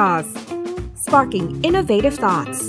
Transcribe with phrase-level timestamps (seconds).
[0.00, 0.28] Jaws
[1.04, 2.60] sparking innovative thoughts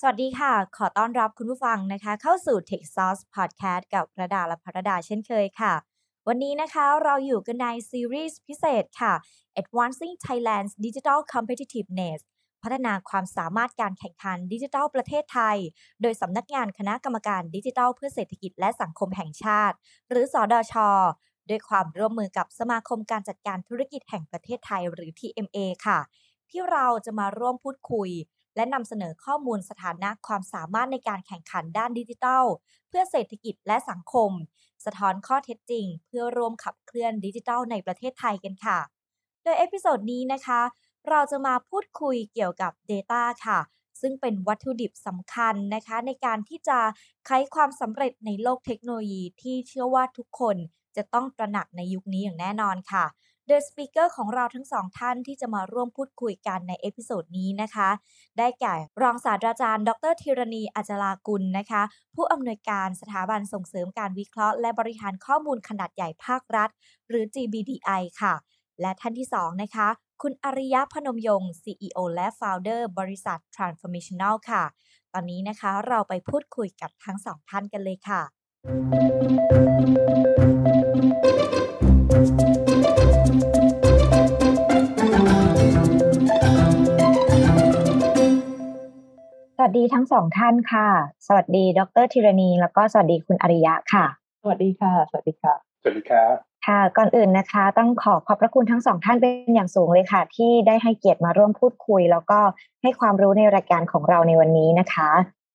[0.00, 5.74] สวัสดีค่ะ ขอต้อนรับคุณผู้ฟังนะคะ เข้าสู่ Tech Sauce Podcast กับระดาและพระดาเช่นเคยค่ะ
[6.28, 9.12] วันนี้นะคะเราอยู่กันในซีรีส์พิเศษค่ะ
[9.60, 12.20] Advancing Thailand's Digital Competitiveness
[12.62, 15.56] พัฒนาความสามารถการแข่งขันดิจิทัลประเทศไทย
[16.02, 19.76] โดยสำนักงานคณะกรรมการดิจิทัลเพื่อเศรษฐกิจและสังคมแห่งชาติ
[20.08, 20.76] หรือสดช
[21.48, 25.98] ด้วยความร่วมมือกับสมาคมการจัดการธุรกิจแห่งประเทศไทยหรือ TMA ค่ะ
[26.50, 28.10] ที่เราจะมาร่วมพูดคุย
[28.56, 32.44] และนำเสนอข้อมูลสถานะความสามารถในการแข่งขันด้านดิจิทัล
[32.88, 34.30] เพื่อเศรษฐกิจและสังคม
[34.84, 38.78] สะท้อนข้อเท็จจริง เพื่อร่วมขับเคลื่อนดิจิทัลในประเทศไทยกันค่ะ
[39.42, 40.60] โดย episode นี้นะคะ
[41.08, 43.60] เราจะมาพูดคุยเกี่ยวกับ Data ค่ะ
[44.00, 46.78] ซึ่งเป็นวัตถุดิบสำคัญนะคะ ในการที่จะ
[47.26, 50.56] ไขความสำเร็จในโลกเทคโนโลยีที่เชื่อว่าทุกคน
[50.96, 53.04] จะต้องตระหนักในยุคนี้อย่างแน่นอนค่ะ
[53.48, 57.88] โดย speaker ของเราทั้งสองท่านที่จะมาร่วมพูดคุยกันใน episode นี้นะคะ
[58.38, 61.82] ได้แก่รองศาสตราจารย์ ดรธีรณีอาจลากุลนะคะ
[62.14, 66.68] ผู้อำนวยการสถาบันส่งเสริมการวิเคราะห์ และบริหารข้อมูลขนาดใหญ่ภาครัฐ
[67.08, 68.34] หรือ GBDI ค่ะ
[68.80, 69.88] และท่านที่สองนะคะ
[70.22, 74.64] คุณอริยะพนมยงค์ CEO และ Founder บริษัท Transformational ค่ะ
[75.12, 78.22] ตอนนี้นะคะเราไปพูดคุยกับทั้งสองท่านกันเลยค่ะ
[78.64, 78.72] สวัส
[89.78, 90.88] ดีทั้งสองท่านค่ะ
[91.26, 94.06] สวัสดี ดรธีรณี แล้วก็สวัสดีคุณอริยะค่ะ
[94.42, 96.34] สวัสดีค่ะ สวัสดีค่ะ สวัสดีครับ
[96.66, 102.40] ค่ะ ก่อนอื่นนะคะ ต้องขอขอบพระคุณทั้งสองท่านเป็นอย่างสูงเลยค่ะ ที่ได้ให้เกียรติมาร่วมพูดคุย แล้วก็
[102.82, 105.10] ให้ความรู้ในรายการของเราในวันนี้นะคะ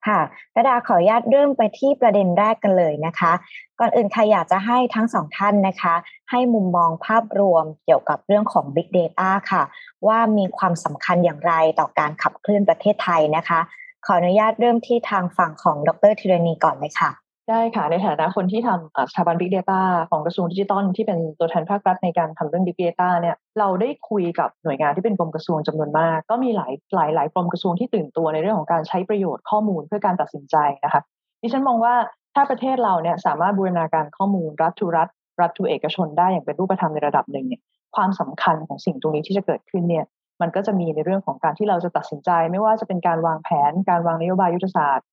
[0.09, 0.21] ค่ะ
[0.55, 3.31] ระดาขออนุญาตเริ่มไปที่ประเด็นแรกกันเลยนะคะ
[3.79, 5.95] ก่อนอื่นใครอยากจะให้ทั้งสองท่านนะคะ
[6.31, 9.63] ให้มุมมองภาพรวมเกี่ยวกับเรื่องของ Big Data ค่ะ
[10.07, 13.59] ว่ามีความสำคัญอย่างไรต่อการขับเคลื่อนประเทศไทยนะคะ
[14.05, 17.09] ขออนุญาตเริ่มที่ทางฝั่งของดรธีรณีก่อนเลยค่ะ
[17.49, 31.01] ได้ค่ะ ในฐานะคนที่ทำสถาบัน Big Data ของกระทรวงดิจิทัลที่เป็นตัวแทนภาครัฐในการทำเรื่อง Big Data เนี่ยเราได้คุยกับหน่วยงานที่เป็นกรมกระทรวงจำนวนมาก ก็มีหลายหลายหลายกรมกระทรวงที่ตื่นตัวในเรื่องของการใช้ประโยชน์ข้อมูลเพื่อการตัดสินใจนะคะ
[31.41, 31.95] ดิฉันมองว่า
[32.35, 35.09] ถ้าประเทศเราเนี่ยสามารถบูรณาการข้อมูล รัฐทุรัฐ
[35.41, 37.61] รัฐทุเอกชนได้อย่างเป็นรูปธรรมในระดับหนึ่งเนี่ย
[37.95, 40.05] ความสำคัญของสิ่งตรงนี้ที่จะเกิดขึ้นเนี่ย
[40.41, 45.05] มันก็จะมีในเรื่องของการที่เราจะตัดสินใจ ไม่ว่าจะเป็นการวางแผน การวางนโยบายยุทธศาสตร์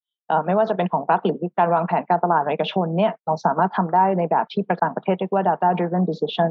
[0.46, 6.50] ไม่ว่าจะเป็นของรัฐหรือการวางแผนการตลาดเอกชนเนี่ยเราสามารถทำได้ในแบบที่ประต่างประเทศเรียกว่า data driven decision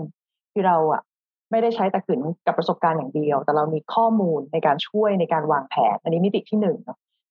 [0.53, 1.01] ที่เราอะ
[1.51, 6.77] ไม่ได้ใช้แต่ขืนกับประสบการณ์อย่างเดียว แต่เรามีข้อมูลในการช่วยในการวางแผน อันนี้มิติที่หนึ่ง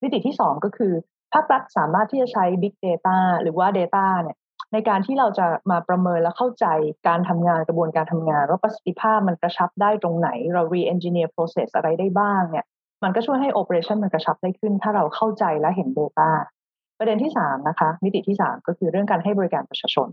[0.03, 0.93] มิติที่สองก็คือ
[1.33, 4.37] ภาครัฐสามารถที่จะใช้ big data หรือว่า data เนี่ย
[4.73, 6.67] ในการที่เราจะมาประเมินและเข้าใจ
[7.09, 12.67] การทำงานกระบวนการทำงาน ว่าประสิทธิภาพมันกระชับได้ตรงไหน เรา re-engineer process อะไรได้บ้างเนี่ย
[13.05, 16.31] มันก็ช่วยให้ operation มันกระชับได้ขึ้น ถ้าเราเข้าใจและเห็น Data
[16.99, 20.09] ประเด็นที่3นะคะมิติที่ 3 ก็คือเรื่องการให้บริการประชาชน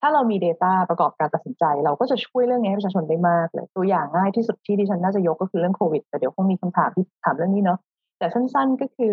[0.00, 7.78] ถ้าเรามี Data ประกอบการตัดสินใจ เราก็จะช่วยเรื่องนี้ให้ประชาชนได้มากเลย ตัวอย่างง่ายที่สุดที่ดิฉันน่าจะยกก็คือเรื่องโควิด แต่เดี๋ยวคงมีคำถามที่ถามเรื่องนี้เนาะ
[8.18, 9.12] แต่สั้นๆก็คือ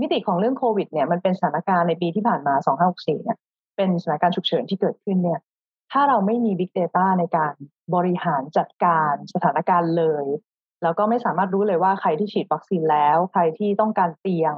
[0.00, 2.54] มิติของเรื่องโควิดเนี่ยมันเป็นสถานการณ์ในปีที่ผ่านมา
[2.88, 3.38] 2564 เนี่ย
[3.76, 5.40] เป็นสถานการณ์ฉุกเฉินที่เกิดขึ้นเนี่ย
[5.92, 7.54] ถ้าเราไม่มี Big Data ในการ
[7.94, 10.24] บริหารจัดการสถานการณ์เลย
[10.82, 14.54] แล้วก็ไม่สามารถรู้เลยว่าใครที่ฉีดวัคซีนแล้ว ใครที่ต้องการเตียง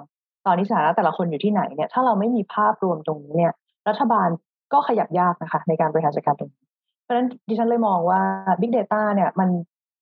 [0.46, 3.52] ตอนนี้สถานะแต่ละคนอยู่ที่ไหนเนี่ยถ้าเราไม่มีภาพรวมตรงนี้เนี่ย
[3.88, 4.28] รัฐบาล
[4.72, 6.64] ก็ขยับยากนะคะ ในการบริหารจัดการตรงนี้
[7.02, 8.20] เพราะฉะนั้นดิฉันเลยมองว่า
[8.60, 9.48] Big Data เนี่ยมัน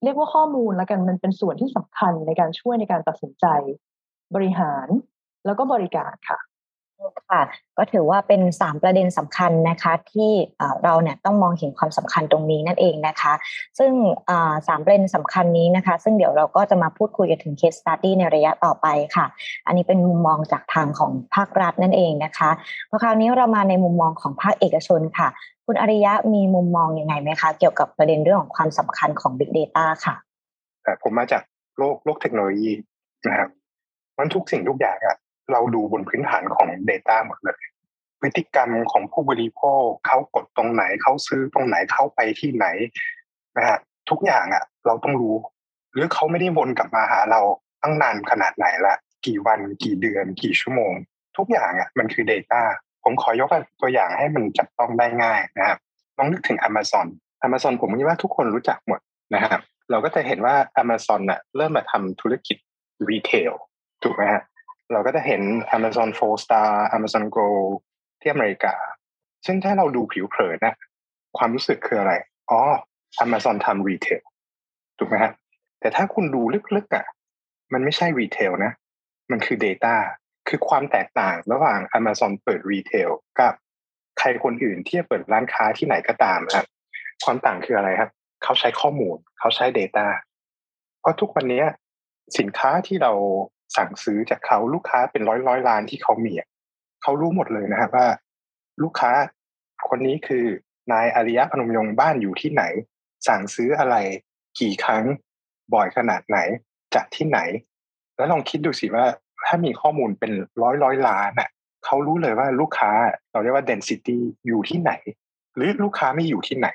[0.05, 3.47] เรียกว่าข้อมูลแล้วกันมันเป็นส่วนที่สำคัญในการช่วยในการตัดสินใจ
[4.35, 4.87] บริหาร
[5.47, 6.39] แล้วก็บริการค่ะ
[7.31, 7.43] ค่ะ
[7.79, 10.31] ก็ถือว่าเป็น 3 ประเด็นสำคัญนะคะ ที่
[10.85, 13.33] เราเนี่ยต้องมองเห็นความสำคัญตรงนี้นั่นเองนะคะ
[13.79, 13.93] ซึ่ง
[14.69, 18.87] สามประเด็นสำคัญนี้นะคะ ซึ่งเดี๋ยวเราก็จะมาพูดคุยกันถึง case study ในระยะต่อไป
[19.17, 19.27] ค่ะ
[19.67, 22.51] อันนี้เป็นมุมมองจากทางของภาครัฐนั่นเองนะคะ
[22.91, 25.29] พอคราวนี้เรามาในมุมมองของภาคเอกชนค่ะ
[25.67, 30.15] คุณอริยะมีมุมมองอยังไงไหมคะ เกี่ยวกับประเด็นเรื่องของความสำคัญของ Big Data ค่ะ
[31.03, 31.43] ผมมาจาก
[31.79, 32.71] โลกโลกเทคโนโลยี
[33.29, 33.49] นะครับ
[34.19, 35.17] มันทุกสิ่งทุกอย่างอะ
[35.51, 37.61] เราดูบนพื้นฐานของ Data หมดเลย
[38.21, 42.67] พฤติกรรมของผู้บริโภคเขากดตรงไหนเขาซื้อตรงไหนเขาไปที่ไหน
[43.57, 43.79] นะฮะ
[44.11, 45.37] ทุกอย่างอะ เราต้องรู้
[45.93, 47.41] หรือเขาไม่ได้วนกลับมาหาเรา
[47.83, 48.95] ตั้งนานขนาดไหนละ
[49.27, 50.93] กี่วันกี่เดือน กี่ชั่วโมง
[51.37, 52.63] ทุกอย่างอะ มันคือ Data
[53.05, 53.49] ผมขอยก
[53.81, 55.79] ตัวอย่างให้มันจับต้องได้ง่ายนะครับ
[56.19, 57.07] ลองนึกถึง Amazon
[57.47, 59.01] Amazon ผมคิดว่าทุกคนรู้จักหมด
[59.35, 62.57] นะครับเราก็จะเห็นว่า Amazon น่ะเริ่มมาทำธุรกิจ
[63.09, 63.53] retail
[64.03, 64.43] ถูกไหมฮะ
[64.93, 65.43] เราก็จะเห็น
[65.77, 67.49] Amazon 4 Star Amazon Go
[68.21, 68.75] ที่อเมริกา
[69.47, 70.75] ซึ่งถ้าเราดูผิวเผินนะ
[71.37, 72.13] ความรู้สึกคืออะไร
[72.51, 72.61] อ๋อ
[73.25, 74.23] Amazon ทำ retail
[74.99, 75.33] ถูกไหมฮะ
[75.81, 76.43] แต่ถ้าคุณดู
[76.77, 77.07] ลึกๆอะ
[77.73, 78.73] มันไม่ใช่ retail นะ
[79.31, 79.95] มันคือ Data
[80.49, 83.11] คือความแตกต่างระหว่าง Amazon เปิด retail
[83.41, 83.55] กับ
[84.19, 86.67] ใครคนอื่นที่จะเปิดร้านค้าที่ไหนก็ตามครับ
[87.25, 88.11] ความต่างคืออะไรครับ
[88.43, 90.07] เขาใช้ข้อมูล เขาใช้ Data
[91.01, 91.63] เพราะทุกวันนี้
[92.39, 93.13] สินค้าที่เรา
[93.77, 96.33] สั่งซื้อจากเขาลูกค้าเป็นร้อยร้อยล้านที่เขามี
[97.03, 98.07] เขารู้หมดเลยนะครับว่า
[98.83, 99.13] ลูกค้า
[99.89, 100.47] คนนี้คือ
[100.93, 102.63] นายอริยะพนมยงค์บ้านอยู่ที่ไหน
[103.29, 103.97] สั่งซื้ออะไร
[104.61, 105.05] กี่ครั้ง
[105.75, 106.39] บ่อยขนาดไหน
[106.95, 107.39] จากที่ไหน
[108.17, 109.07] แล้วลองคิดดูสิว่า
[109.47, 110.33] ถ้ามีข้อมูลเป็น
[110.63, 111.49] ร้อยร้อยล้านอะ
[111.85, 112.91] เขารู้เลยว่าลูกค้า
[113.33, 114.93] เราเรียกว่า density อยู่ที่ไหน
[115.55, 116.69] หรือลูกค้าไม่อยู่ที่ไหน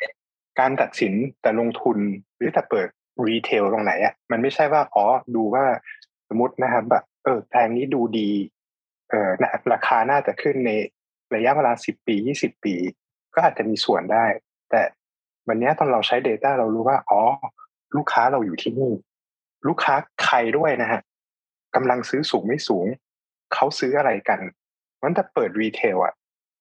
[0.59, 1.97] การตัดสินแต่ลงทุน
[2.37, 2.87] หรือแต่เปิด
[3.27, 5.05] รีเทลตรงไหนอะมันไม่ใช่ว่าอ๋อ
[5.35, 5.65] ดูว่า
[6.29, 8.29] สมมตินะครับแบบเออแพงนี้ดูดี
[9.09, 9.29] เออ
[9.73, 10.71] ราคาน่าจะขึ้นใน
[11.35, 12.75] ระยะเวลาสิบปียี่สิบปี
[13.33, 14.25] ก็อาจจะมีส่วนได้
[14.69, 14.81] แต่
[15.47, 17.21] วันนี้ตอนเราใช้ Data เรารู้ว่าอ๋อ
[17.95, 18.91] ลูกค้าเราอยู่ที่นี่
[19.67, 21.01] ลูกค้าใครด้วยนะฮะ
[21.75, 22.87] กำลังซื้อสูงไม่สูง
[23.53, 24.39] เขาซื้ออะไรกัน
[25.03, 26.13] มันจะเปิดรีเทลอะ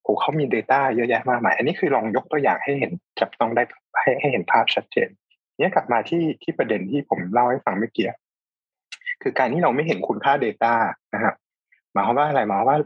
[0.03, 3.63] โอ้เขามี Data เยอะแยะมากมาย อันนี้คือลองยกตัวอย่างให้เห็นจับต้องได้
[4.01, 5.09] ให้ให้เห็นภาพชัดเจน
[5.59, 8.07] เนี้กลับมาที่ที่ประเด็นที่ผมเล่าให้ฟังเมื่อกี้
[9.23, 10.75] คือการที่เราไม่เห็นคุณค่า Data
[11.15, 11.35] นะครับ
[11.93, 12.79] หมายความว่าอะไรหมายความว่า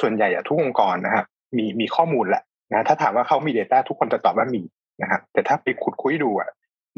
[0.00, 1.26] ส่วนใหญ่ทุกองค์กรนะครับ
[1.56, 4.62] มีมีข้อมูลแหละนะถ้าถามว่าเขามี Data ทุกคนจะตอบว่ามี
[5.02, 6.50] นะครับแต่ถ้าไปขุดคุยดูอะ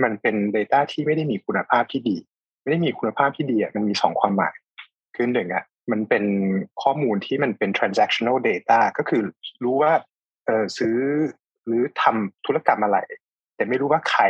[0.03, 2.17] มันเป็น Data ที่ไม่ได้มีคุณภาพที่ดี
[2.63, 4.55] ไม่ได้มีคุณภาพที่ดีอะมันมีสองความหมาย
[5.17, 6.25] คือหนึ่งอะมันเป็น
[6.83, 9.23] ข้อมูลที่มันเป็น transactional data ก็คือ
[9.65, 9.93] รู้ว่า
[10.47, 10.97] เออซื้อ
[11.67, 12.99] หรือทำธุรกรรมอะไร
[13.57, 14.23] แต่ไม่รู้ว่าใคร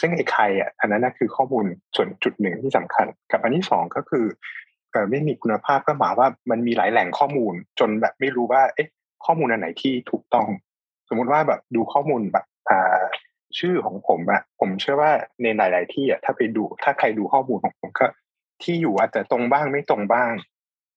[0.00, 1.64] ซึ่งไอ้ใครอะอันนั้นคือข้อมูล
[1.96, 4.26] ส่วนจุดหนึ่งที่สำคัญ กับอันที่สองก็คือ
[5.10, 8.88] ไม่มีคุณภาพก็หมายว่ามันมีหลายแหล่งข้อมูล จนแบบไม่รู้ว่า เอ๊ะ
[9.24, 10.48] ข้อมูลอันไหนที่ถูกต้อง
[11.08, 13.02] สมมุติว่าแบบดูข้อมูลแบบอ่า
[13.58, 15.12] ชื่อของผมอะผมเชื่อว่า
[15.42, 18.06] ในหลาย ๆ ที่อะถ้าไปดู ถ้าใครดูข้อมูลของผมก็
[18.62, 20.32] ที่อยู่อาจจะตรงบ้างไม่ตรงบ้าง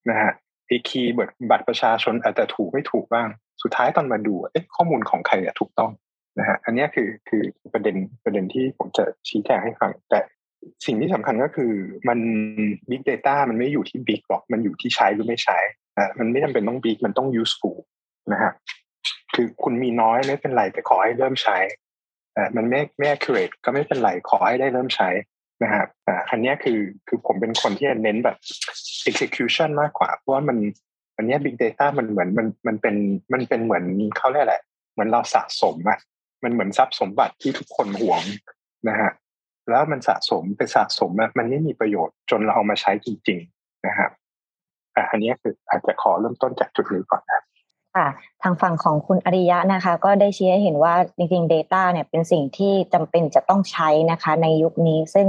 [0.09, 0.31] นะฮะ
[0.67, 1.13] ไอคีย์
[1.49, 3.27] บัตรประชาชนอาจจะถูกไม่ถูกบ้าง
[3.63, 5.91] สุดท้ายตอนมาดูเอ๊ะข้อมูลของใครอะถูกต้อง
[6.39, 7.43] นะฮะอันนี้คือคือ
[7.73, 10.19] ประเด็นประเด็นที่ผมจะชี้แจงให้ฟัง แต่
[10.85, 11.73] สิ่งที่สำคัญก็คือ
[12.07, 12.19] มัน
[12.89, 15.57] Big Data มันไม่อยู่ที่ Big หรอกมันอยู่ที่ใช้หรือไม่ใช้
[15.97, 17.77] อ่ามันไม่จำเป็นต้อง Big มันต้อง useful
[18.31, 18.51] นะฮะ
[19.35, 21.57] คือคุณมีน้อยไม่เป็นไรแต่ขอให้เริ่มใช้
[22.35, 25.09] อ่ามันไม่ไม่ accurate ก็ไม่เป็นไรขอให้ได้เริ่มใช้
[25.63, 28.37] นะฮะอ่าอันนี้คือคือผมเป็นคนที่เน้นแบบ
[29.09, 30.57] execution มากกว่า เพราะว่ามัน
[31.17, 32.95] อันนี้ big data มันเหมือนมันมันเป็น
[33.33, 33.83] มันเป็นเหมือน
[34.17, 34.57] เขาเรียกอะไร
[34.93, 35.99] เหมือนเราสะสมอะ
[36.43, 38.23] มันเหมือนทรัพย์สมบัติที่ทุกคนหวง
[38.89, 39.11] นะฮะ
[39.69, 44.11] แล้วมันสะสมไปสะสมมันไม่มีประโยชน์จนเราเอามาใช้จริง ๆ นะครับ
[44.95, 47.41] อ่าอันนี้คืออาจจะขอเริ่มต้นจากจุดนี้ก่อนนะ
[47.99, 48.09] ค่ะ
[48.43, 55.27] ทางฝั่งของคุณอริยะนะคะ ก็ได้ชี้ให้เห็นว่าจริงๆ Data เนี่ยเป็นสิ่งที่จำเป็นจะต้องใช้นะคะในยุคนี้ซึ่ง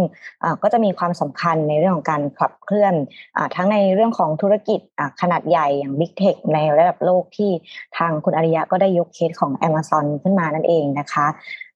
[0.63, 2.95] ก็จะมีความสำคัญในเรื่องของการขับเคลื่อน
[3.37, 4.81] อทั้งในเรื่องของธุรกิจ
[5.21, 7.51] ขนาดใหญ่อย่าง Big Tech ในระดับโลกที่
[7.97, 11.27] ทางคุณอริยะก็ได้ยกเคสของ Amazon ขึ้นมานั่นเองนะคะ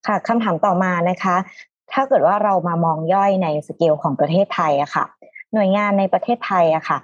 [0.06, 1.36] ค่ะคำถามต่อมานะคะ
[1.92, 5.04] ถ้าเกิดว่าเรามามองย่อยในสเกลของประเทศไทยอะค่ะ
[5.52, 6.98] หน่วยงานในประเทศไทยอะค่ะ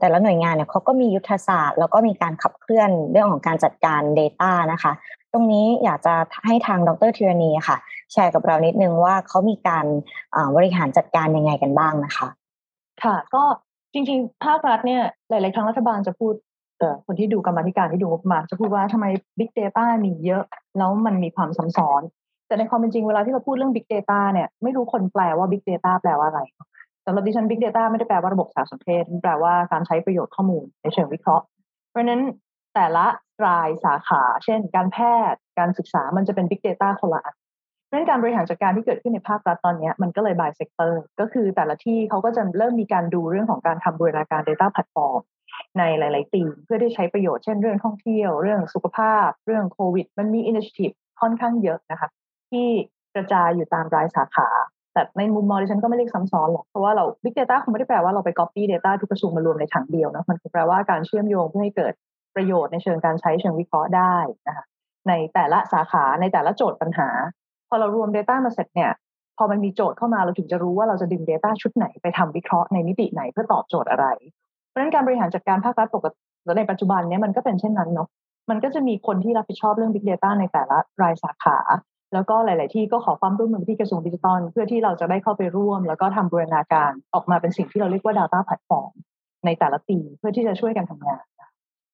[0.00, 4.92] แต่ละหน่วยงานเนี่ยเขาก็มียุทธศาสตร์ แล้วก็มีการขับเคลื่อนเรื่องของการจัดการ Data นะคะ
[5.32, 6.14] ตรงนี้อยากจะ
[6.46, 7.76] ให้ทางดรธีรณีค่ะ
[8.12, 9.86] แชร์กับเรานิดนึงว่าเขามีการ
[10.56, 12.28] บริหารจัดการยังไงกันบ้างนะคะ
[13.02, 13.42] ค่ะ ก็
[13.92, 16.34] จริงๆ ภาครัฐเนี่ยหลาย ๆ ครั้งรัฐบาลจะพูด
[17.06, 19.06] คนที่ดูกรรมธิการที่ดูงบประมาณจะพูดว่าทำไม
[19.38, 20.44] Big Data มีเยอะ
[20.78, 22.02] แล้วมันมีความซับซ้อน
[22.46, 26.40] แต่ในความเป็นจริงเวลาที่เราพูดเรื่อง Big Data เนี่ยไม่รู้คนแปลว่า Big Data แปลว่าอะไร
[27.08, 31.44] สำหรับดิฉัน Big Data ไม่ได้แปลว่าระบบสารสนเทศแปลว่าการใช้ประโยชน์ข้อมูลในเชิงวิเคราะห์
[31.90, 32.22] เพราะนั้น
[32.74, 33.06] แต่ละ
[33.46, 34.98] รายสาขา เช่น การแพ
[35.32, 37.34] ทย์การศึกษามันจะเป็น Big Data คนละอัน
[37.86, 45.20] เพราะนั้นการบริหารจัดการที่เกิดขึ้นในภาครัฐตอนนี้มันก็เลย by sector ก็คือแต่ละที่เขาก็จะเริ่มมีการดูเรื่องของการทำบริการ Data Platform
[45.78, 52.08] ในหลาย ๆ ตีมเพื่อที่ใช้ประโยชน์เช่นเรื่องท่องเที่ยว เรื่องสุขภาพ เรื่องโควิด มันมีอินิชทีฟค่อนข้างเยอะนะคะ
[52.50, 52.68] ที่
[53.14, 54.48] กระจายอยู่ตามรายสาขา
[54.92, 61.92] แต่ในมุมมองดิฉันก็ไม่เรียกซ้ำซ้อนหรอก เพราะว่าเรา Big Data คงไม่ได้แปลว่าเราไป Copy Data ทุกกระทรวงมารวมในถังเดียวนะ มันคือแปลว่าการเชื่อมโยงเพื่อให้เกิด
[62.36, 64.16] ประโยชน์ในเชิงการใช้เชิงวิเคราะห์ได้
[64.48, 64.64] นะคะ
[65.08, 67.08] ในแต่ละสาขาในแต่ละโจทย์ปัญหา
[67.68, 68.90] พอเรารวม Data มาเสร็จเนี่ย
[69.38, 74.06] พอมันมีโจทย์เข้ามาเราถึงจะรู้ว่าเราจะดึง Data ชุดไหนไปทำวิเคราะห์ในมิติไหนเพื่อตอบโจทย์อะไร
[74.68, 76.18] เพราะฉะนั้นการบริหารจัดการภาครัฐปกติ
[76.58, 78.08] ในปัจจุบันนี้มันก็เป็นเช่นนั้นเนาะ
[78.50, 81.58] มันก็จะมีคนที่รับผิดชอบเรื่อง Big Data ในแต่ละรายสาขา
[82.12, 88.90] แล้วก็หลาย ๆ ที่ก็ขอความร่วมมือที่กระทรวงดิจิทัลเพื่อที่เราจะได้เข้าไปร่วม แล้วก็ทำบูรณาการออกมาเป็นสิ่งที่เราเรียกว่า Data Platform
[89.46, 91.24] ในแต่ละปีเพื่อที่จะช่วยกันทำงาน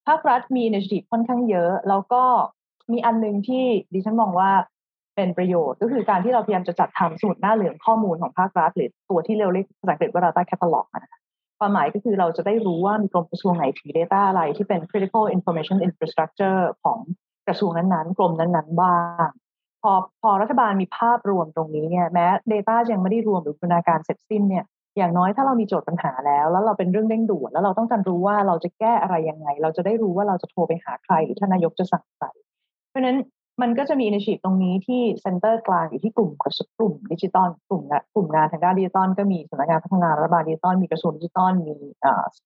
[0.06, 2.22] ภาครัฐมีอินิชิทีฟค่อนข้างเยอะ แล้วก็
[2.92, 4.50] มีอันนึงที่ดิฉันมองว่า
[5.16, 11.20] เป็นประโยชน์ก็คือการที่เราพยายามจะจัดทำสมุดหน้าเหลืองข้อมูลของภาครัฐหรือตัวที่เรียกเรียกภาษาอังกฤษว่า data catalog นะคะ
[11.58, 16.98] ความหมายก็คือเราจะได้รู้ว่ามีกรมกระทรวงไหนถือ data อะไรที่เป็น critical information infrastructure ของ
[17.48, 19.28] กระทรวงนั้น ๆ กรมนั้น ๆ บ้าง
[19.84, 24.64] พอพอรัฐบาลมีภาพรวมตรงนี้เนี่ยแม้ Data ยังไม่ได้รวมหรือบูรณาการเสร็จสิ้นเนี่ย
[24.98, 32.26] อย่างน้อยถ้าเรามีโจทย์ปัญหาแล้ว แล้วเราเป็นเรื่องเร่งด่วนแล้วเราต้องการรู้ว่าเราจะแก้อะไรยังไง เราจะได้รู้ว่าเราจะโทรไปหาใครหรือท่านนายกจะสั่งใคร
[32.90, 33.18] เพราะฉะนั้น
[33.62, 36.30] มันก็จะมี initiative ตรงนี้ที่ center กลางอยู่ที่กลุ่ม
[36.78, 37.82] กลุ่มดิจิตอลกลุ่ม
[38.14, 41.74] กลุ่มงานทางด้านดิจิตอลก็มีสำนักงานพัฒนารัฐบาลดิจิตอลมีกระทรวงดิจิตอลมี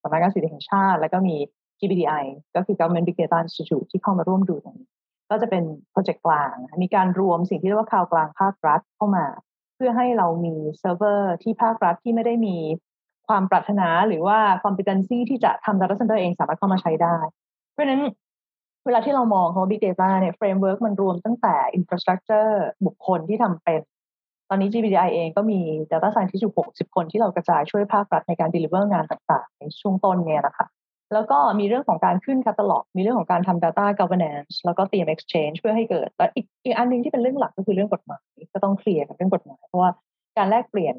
[0.03, 1.37] สำนักงานสถิติแห่งชาติ แล้วก็มี
[1.79, 2.25] GBDI
[2.57, 4.89] ก็คือ Government Big Data Institute ที่เข้ามาร่วมดูตรงนี้
[5.31, 9.27] ก็จะเป็นโปรเจกต์กลาง มีการรวมสิ่งที่เรียกว่าข่าวกลางภาครัฐเข้ามา
[9.77, 12.57] เพื่อให้เรามีเซิร์ฟเวอร์ที่ภาครัฐที่ไม่ได้มี
[13.29, 17.17] ความปรารถนาหรือว่า competency ที่จะทำ data center เองสามารถเข้ามาใช้ได้
[17.73, 18.03] เพราะฉะนั้น
[18.87, 22.53] เวลาที่เรามองของ Big Data เนี่ย framework มันรวมตั้งแต่ infrastructure
[22.87, 23.81] บุคคลที่ทำเป็น
[24.49, 30.67] ตอนนี้ GBDI เองก็มี data scientist อยู่ 60 คนที่เรากระจายช่วยภาครัฐในการ deliver งานต่างๆ ในช่วงต้นเนี่ยนะคะ
[31.13, 39.91] แล้วก็มีเรื่องของการขึ้น catalog มีเรื่องของการทำ data governance แล้วก็เตรียม exchange เพื่อให้เกิด และอีกอีกอันนึงที่เป็นเรื่องหลักก็คือเรื่องกฎหมาย ก็ต้องเคลียร์กับเรื่องกฎหมาย เพราะว่า
[40.39, 40.95] การแลกเปลี่ยน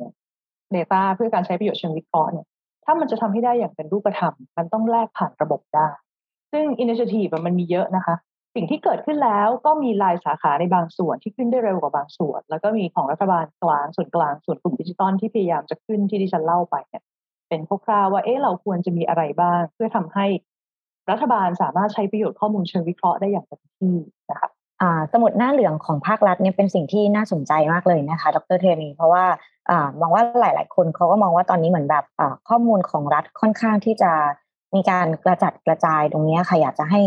[0.75, 2.46] data เพื่อการใช้ประโยชน์เชิงวิเคราะห์เนี่ย
[2.86, 5.88] ถ้ามันจะทำให้ได้อย่างเป็นรูปธรรม มันต้องแลกผ่านระบบได้
[6.51, 8.16] ซึ่ง initiative มันมีเยอะนะคะ
[8.56, 17.04] สิ่งที่เกิดขึ้นแล้วก็มีลายสาขาในบางส่วนที่ขึ้นได้เร็วกว่าบางส่วน แล้วก็มีของรัฐบาลกลางส่วนกลางส่วนกลุ่มดิจิตอลที่พยายามจะขึ้นที่ดิฉันเล่าไปเนี่ย
[17.50, 20.25] เป็นคร่าวๆว่าเอ๊ะเราควรจะมีอะไรบ้าง เพื่อทำให้
[21.10, 23.96] รัฐบาลสามารถใช้ประโยชน์ข้อมูลเชิงวิเคราะห์ได้อย่างเต็มที่
[24.32, 24.50] นะคะ
[25.13, 29.24] สมุดหน้าเหลืองของภาครัฐเนี่ยเป็นสิ่งที่น่าสนใจมากเลยนะคะ ดรเทนีเพราะว่า
[30.01, 32.06] มองว่าหลาย ๆ คนเขาก็มองว่าตอนนี้เหมือนแบบ
[32.50, 34.12] ข้อมูลของรัฐค่อนข้างที่จะ
[34.75, 37.01] มีการกระจัดกระจายตรงนี้ค่ะอยากจะให้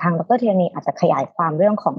[0.00, 1.96] ทางดรเทนีอาจจะขยายความเรื่องของ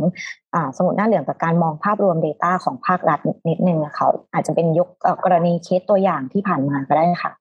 [0.53, 4.89] อสมุดหน้าเหลืองกับการมองภาพรวม Data ของภาครัฐนิดนึงเขาอาจจะเป็นยก
[5.23, 7.31] กรณีเคสตัวอย่างที่ผ่านมาก็ได้ค่ะ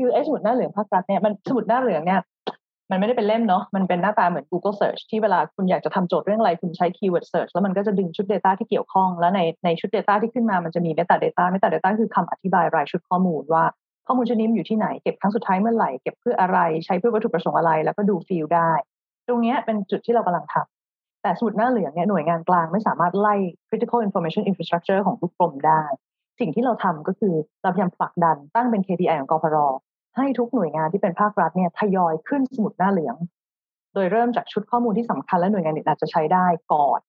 [0.00, 2.20] คือไอ้สมุดหน้าเหลืองภาครัฐเนี่ยมันสมุดหน้าเหลืองเนี่ย
[2.90, 11.16] มันไม่ได้เป็นเล่มเนาะ มันเป็นหน้าตาเหมือน Google Search ที่เวลาคุณอยากจะทำโจทย์เรื่องอะไร คุณใช้ Keyword Search แล้วมันก็จะดึงชุด Data ที่เกี่ยวข้อง แล้วในในชุด Data ที่ขึ้นมา มันจะมี Meta
[11.24, 13.64] Data Meta Data คือคำอธิบายรายชุดข้อมูลว่า
[14.06, 18.70] ข้อมูลชนิดอยู่ที่ไหน เก็บครั้งสุดท้ายเมื่อไหร่ เก็บเพื่ออะไร ใช้เพื่อวัตถุประสงค์อะไร แล้วก็ดูฟิลได้
[19.26, 23.34] ตรงนี้เป็นจุดที่เรากำลังทำแต่สมุดหน้าเหลืองเนี่ย หน่วยงานกลางไม่สามารถไล่
[23.68, 25.82] critical information infrastructure ของทุกกรมได้
[26.40, 29.56] สิ่งที่เราทำก็คือเราพยายามผลักดันตั้งเป็น KPI ของกพร
[30.16, 33.16] ให้ทุกหน่วยงานที่เป็นภาครัฐเนี่ยทยอยขึ้นสมุดหน้าเหลือง
[33.94, 37.00] โดยเริ่มจากชุดข้อมูลที่สำคัญและหน่วยงานอื่นอาจจะใช้ได้ก่อน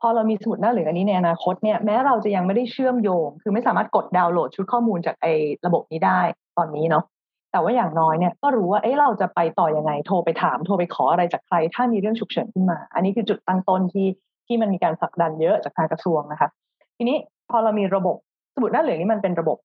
[0.00, 5.32] พอเรามีสมุดหน้าเหลืองอันนี้ในอนาคตเนี่ยแม้เราจะยังไม่ได้เชื่อมโยง คือไม่สามารถกดดาวน์โหลดชุดข้อมูลจากไอ้
[5.66, 6.20] ระบบนี้ได้
[6.58, 7.04] ตอนนี้เนาะ
[7.52, 14.06] แต่ว่าอย่างน้อยเนี่ยก็รู้ว่าเอ๊ะเราจะไปต่อยังไงโทรไปถามโทรไปขออะไรจากใคร ถ้ามีเรื่องฉุกเฉินขึ้นมา อันนี้คือจุดตั้งต้นที่
[14.46, 16.48] ที่มันมีการผลักดันเยอะจากทางกระทรวงนะคะ
[16.96, 17.16] ทีนี้
[17.50, 18.16] พอเรามีระบบ
[18.54, 19.58] สมุดหน้าเหลืองนี้มันเป็นระบบ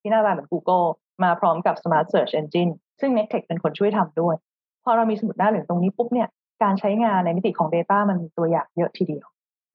[0.00, 0.86] ที่หน้าตาเหมือน Google
[1.22, 4.36] มาพร้อมกับ Smart Search Engine ซึ่ง n e c t e c h เป็นคนช่วยทำด้วย
[4.84, 6.28] พอเรามีสมุดหน้าเหลืองตรงนี้ปุ๊บเนี่ย
[6.62, 9.26] การใช้งานในมิติของ Data มันมีตัวอย่างเยอะทีเดียว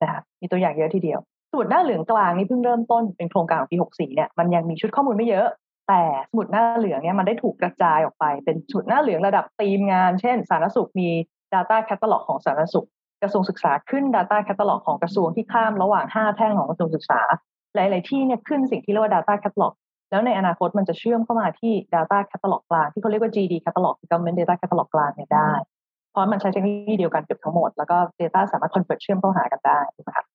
[0.01, 1.19] นะคะมีตัวอย่างเยอะทีเดียว
[1.51, 5.47] สมุดหน้าเหลืองกลางนี่เพิ่งเริ่มต้นเป็นโครงการของปี64เนี่ยมันยังมีชุดข้อมูลไม่เยอะ
[5.87, 11.09] แต่สมุดหน้าเหลืองเนี่ยมันได้ถูกกระจายออกไป เป็นสมุดหน้าเหลืองระดับทีมงาน เช่น สารสุขมี
[11.53, 12.87] Data Catalog ของสารสุข
[13.21, 17.21] กระทรวงศึกษาขึ้น Data Catalog ของกระทรวงที่ข้ามระหว่าง 5 แท่งของกระทรวงศึกษา
[17.75, 19.73] หลาย ๆ ที่เนี่ยขึ้นสิ่งที่เรียกว่า Data Catalog
[20.11, 25.51] แล้วในอนาคตมันจะเชื่อมเข้ามาที่ Data Catalog กลางที่เขาเรียกว่า GD Catalog Government Data Catalog กลางเนี่ยได้
[26.17, 30.25] ราะมันใช้เทคโนโลยีเดียวกันเกือบทั้งหมด แล้วก็ Data สามารถคอนเฟิร์ตเชื่อมเข้าหากันได้ถูกไหมคะ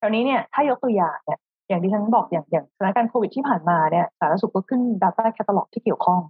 [0.00, 6.20] คราวนี้เนี่ยถ้ายกตัวอย่างเนี่ยอย่างที่ฉันบอกอย่างอย่างสถานการณ์โควิดที่ผ่านมาเนี่ยสาธารณสุขก็ขึ้น Data Catalog ที่เกี่ยวข้อง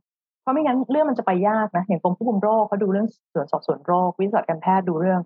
[0.42, 5.21] เพราะไม่งั้นเรื่องมันจะไปยากนะอย่างกรมควบคุมโรคเขาดูเรื่องส่วนสอบสวนโรค วิทยาการแพทย์ดูเรื่อง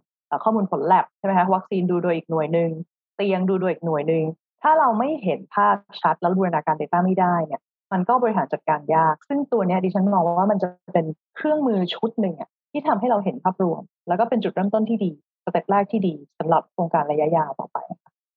[0.45, 2.71] ข้อมูลผลแลบใช่ไหมคะวัคซีนดูโดยอีกหน่วยหนึ่ง
[3.17, 4.25] เตียงดูโดยอีกหน่วยหนึ่ง
[4.65, 7.61] ถ้าเราไม่เห็นภาพชัดแล้วบูรณาการ Data ไม่ได้เนี่ย
[7.93, 11.07] มันก็บริหารจัดการยาก ซึ่งตัวนี้ดิฉันมองว่ามันจะเป็น
[11.37, 12.35] เครื่องมือชุดหนึ่ง
[12.73, 15.11] ที่ทำให้เราเห็นภาพรวม แล้วก็เป็นจุดเริ่มต้นที่ดี
[15.45, 17.79] step แรกที่ดีสำหรับโครงการระยะยาวต่อไป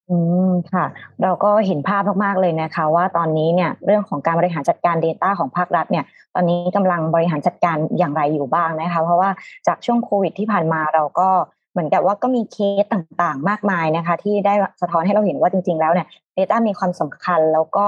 [0.10, 0.18] อื
[0.50, 0.86] มค่ะ
[1.24, 6.06] เราก็เห็นภาพมากๆเลยนะคะ ว่าตอนนี้เนี่ยเรื่องของการบริหารจัดการ Data ของภาครัฐเนี่ย
[6.36, 9.30] ตอนนี้กำลังบริหารจัดการอย่างไรอยู่บ้างนะคะ เพราะว่า
[9.68, 11.30] จากช่วงโควิดที่ผ่านมาเราก็
[11.78, 16.08] เหมือนกับว่าก็มีเคสต่างๆ มากมายนะคะ ที่ได้สะท้อนให้เราเห็นว่าจริง ๆ แล้วเนี่ย
[16.38, 17.88] Data มีความสำคัญแล้วก็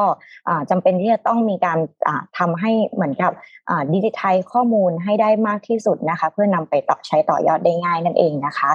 [0.70, 1.80] จำเป็นที่จะต้องมีการ
[2.38, 3.32] ทำให้เหมือนกับ
[3.94, 8.72] ดิจิทัลข้อมูลให้ได้มากที่สุดนะคะ เพื่อนำไปต่อใช้ต่อยอดได้ง่ายนั่นเองนะคะ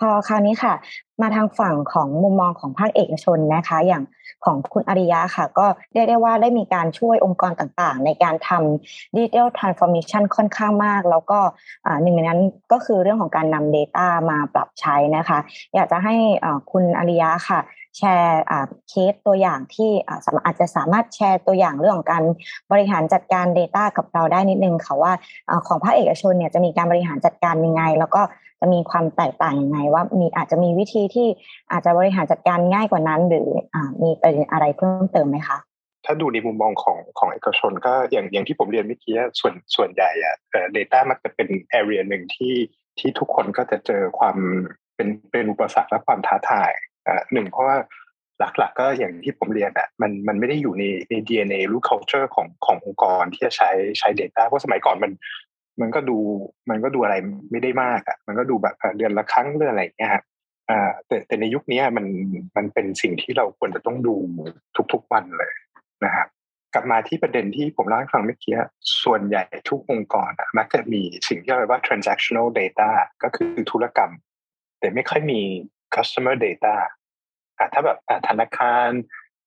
[0.00, 0.74] พอคราวนี้ค่ะ
[1.22, 4.02] มาทางฝั่งของมุมมองของภาคเอกชนนะคะ อย่าง
[4.44, 11.38] ของคุณอริยะค่ะ ก็ได้ได้ว่าได้มีการช่วยองค์กรต่างๆ ในการทำ digital transformation ค่อนข้างมาก แล้วก็
[12.02, 12.40] หนึ่งในนั้น
[12.72, 15.38] ก็คือเรื่องของการนำ Data มาปรับใช้นะคะ
[15.74, 16.14] อยากจะให้
[16.72, 17.60] คุณอริยะค่ะ
[17.96, 18.42] แชร์
[18.88, 19.90] เคสตัวอย่างที่
[20.44, 22.22] อาจจะสามารถแชร์ตัวอย่างเรื่องของการ
[22.72, 25.12] บริหารจัดการ Data กับเราได้นิดนึงค่ะว่า
[25.66, 28.22] ของภาคเอกชนเนี่ยจะมีการบริหารจัดการยังไง แล้วก็
[28.64, 31.28] จะมีความแตกต่างยังไงว่ามีอาจจะมีวิธีที่
[31.70, 35.58] อาจจะบริหารจัดการง่ายกว่านั้น หรืออมีประเด็นอะไรเพิ่มเติมไหมคะ
[36.04, 42.54] ถ้าดูในมุมมองของของเอกชน ก็อย่างอย่างที่ผมเรียนเมื่อกี้ส่วนส่วนใหญ่อะเอ่อ data มักจะเป็น area หนึ่งที่
[42.98, 44.36] ที่ทุกคนก็จะเจอความ
[44.96, 46.70] เป็นเป็นอุปสรรคและความท้าทาย
[47.06, 47.76] อ่าหนึ่งเพราะว่า
[48.58, 55.12] หลักๆ ก็อย่างที่ผมเรียนอะมันมันไม่ได้อยู่ในใน DNA หรือ culture ของขององค์กรที่จะใช้ใช้ data เพราะสมัยก่อนมัน
[55.80, 56.18] มันก็ดู
[56.70, 57.16] มันก็ดูอะไร
[57.50, 60.24] ไม่ได้มากอะมันก็ดูแบบเดือนละครั้งเรื่องอะไรเงี้ยครับ
[60.70, 62.06] อ่าแต่แต่ในยุคนี้มัน
[62.56, 64.14] มันเป็นสิ่งที่เราควรจะต้องดู
[64.92, 65.52] ทุกๆวันเลย
[66.04, 66.28] นะครับ
[66.74, 68.54] กลับมาที่ประเด็นที่ผมเล่าให้ฟังเมื่อกี้
[69.04, 72.90] ส่วนใหญ่ทุกองค์กรมักจะมีสิ่งที่เรียกว่า transactional data
[73.22, 74.12] ก็คือธุรกรรม
[74.80, 75.40] แต่ไม่ค่อยมี
[75.94, 76.74] customer data
[77.72, 78.88] ถ้าแบบธนาคาร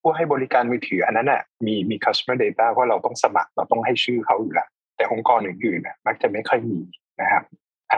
[0.01, 6.79] ผู้ให้บริการมือถืออันนั้นอะมีมี customer data เพราะเราต้องสมัครเราต้องให้ชื่อเขาอยู่แล้ว แต่องค์กรอื่นๆมักจะไม่ค่อยมี
[7.21, 7.43] นะครับ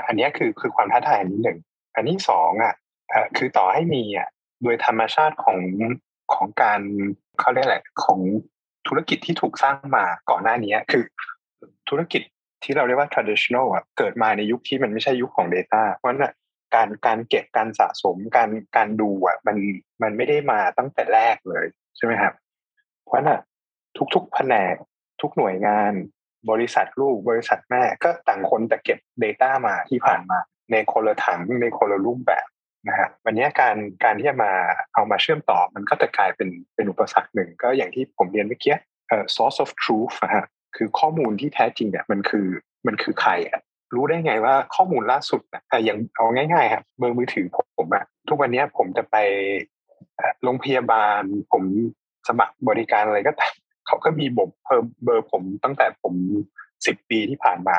[0.08, 1.60] อันนี้คือคือความท้าทายอันนี้หนึ่ง
[1.96, 2.74] อันนี้สองอะ
[3.38, 4.28] คือต่อให้มีอะ
[4.64, 5.60] โดยธรรมชาติของ
[6.34, 6.82] ของการ
[7.40, 8.20] เขาเรียกอะไรของ
[8.88, 11.04] ธุรกิจที่ถูกสร้างมาก่อนหน้านี้คือ
[11.90, 12.22] ธุรกิจ
[12.64, 16.28] ที่เราเรียกว่า traditional อะเกิดมาในยุคที่มันไม่ใช่ยุคของ Data เพราะนั้น
[16.76, 19.56] การการเก็บการสะสมการการดูอะมัน
[20.02, 21.66] มันไม่ได้มาตั้งแต่แรกเลย
[21.98, 22.34] ใช่ไหมครับ
[23.06, 23.40] เพราะนั้น
[24.14, 24.76] ทุกๆแผนก
[25.22, 25.94] ทุกหน่วยงาน
[26.50, 30.40] บริษัทลูกบริษัทแม่ก็ต่างคนแต่เก็บ Data มาที่ผ่านมา
[30.72, 32.46] ในคนละถังในคนละรูปแบบ
[32.88, 34.52] นะฮะวันนี้การการที่จะมา
[34.94, 38.76] เอามาเชื่อมต่อมันก็จะกลายเป็นเป็นอุปสรรคหนึ่งก็อย่างที่ผมเรียนเมื่อกี้
[39.08, 42.48] เอ่อ source of truth นะฮะคือข้อมูลที่แท้จริงเนี่ยมันคือ
[42.88, 43.60] มันคือใครอะ
[43.96, 47.46] รู้ได้ไงว่าข้อมูลล่าสุดอะอย่างเอาง่ายๆครับเบอร์มือถือ
[47.78, 49.16] ผมอะทุกวันนี้ผมจะไป
[50.44, 51.64] โรงพยาบาลผม
[52.28, 53.54] สมัครบริการอะไรก็ตาม
[53.90, 56.14] เขาก็มีบเพิ่มเบอร์ผมตั้งแต่ผม
[56.86, 57.78] สิบปีที่ผ่านมา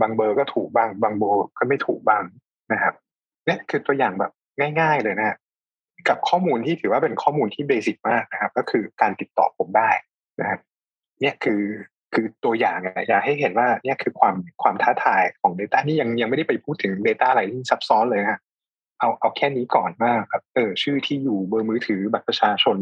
[0.00, 2.24] บางเบอร์ก็ถูกบ้าง บางเบอร์ก็ไม่ถูกบ้าง
[2.72, 2.94] นะครับ
[3.46, 4.32] เนี่ยคือตัวอย่างแบบ
[4.80, 5.36] ง่าย ๆ เลยนะ
[6.08, 9.90] กับข้อมูลที่ถือว่าเป็นข้อมูลที่เบสิกมากนะครับ ก็คือการติดต่อผมได้
[10.40, 10.60] นะครับ
[11.20, 11.62] เนี่ยคือ
[12.14, 18.40] คือตัวอย่างอยากให้เห็นว่าเนี่ยคือความความท้าทายของ Data นี่ยังยังไม่ได้ไปพูดถึง Data อะไรที่ซับซ้อนเลยนะ
[18.98, 22.76] เอาเอาแค่นี้ก่อนว่าครับเออชื่อที่อยู่เบอร์มือถือบัตรประชาชน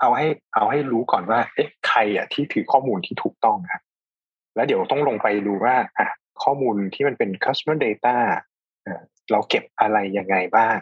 [0.00, 3.82] เอาให้เอาให้รู้ก่อนว่า เอ๊ะใครอะที่ถือข้อมูลที่ถูกต้องครับ
[4.54, 6.08] แล้วเดี๋ยวต้องลงไปดูว่าอะ
[6.42, 8.16] ข้อมูลที่มันเป็น customer data
[9.30, 10.76] เราเก็บอะไรยังไงบ้าง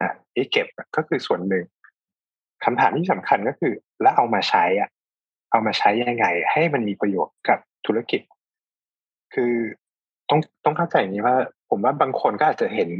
[0.00, 1.64] อะไอ้เก็บก็คือส่วนหนึ่ง
[2.64, 4.88] คำถามที่สำคัญก็คือ แล้วเอามาใช้อะ
[5.50, 8.20] เอามาใช้ยังไง ให้มันมีประโยชน์กับธุรกิจ
[9.34, 9.52] คือ
[10.30, 11.36] ต้องต้องเข้าใจอย่างนี้ว่า
[11.70, 12.90] ผมว่าบางคนก็อาจจะเห็น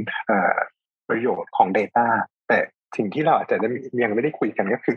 [1.09, 2.07] ประโยชน์ของ Data
[2.49, 2.59] แต่
[2.97, 3.57] สิ่งที่เราอาจจะ
[4.03, 4.97] ยังไม่ได้คุยกันก็คือ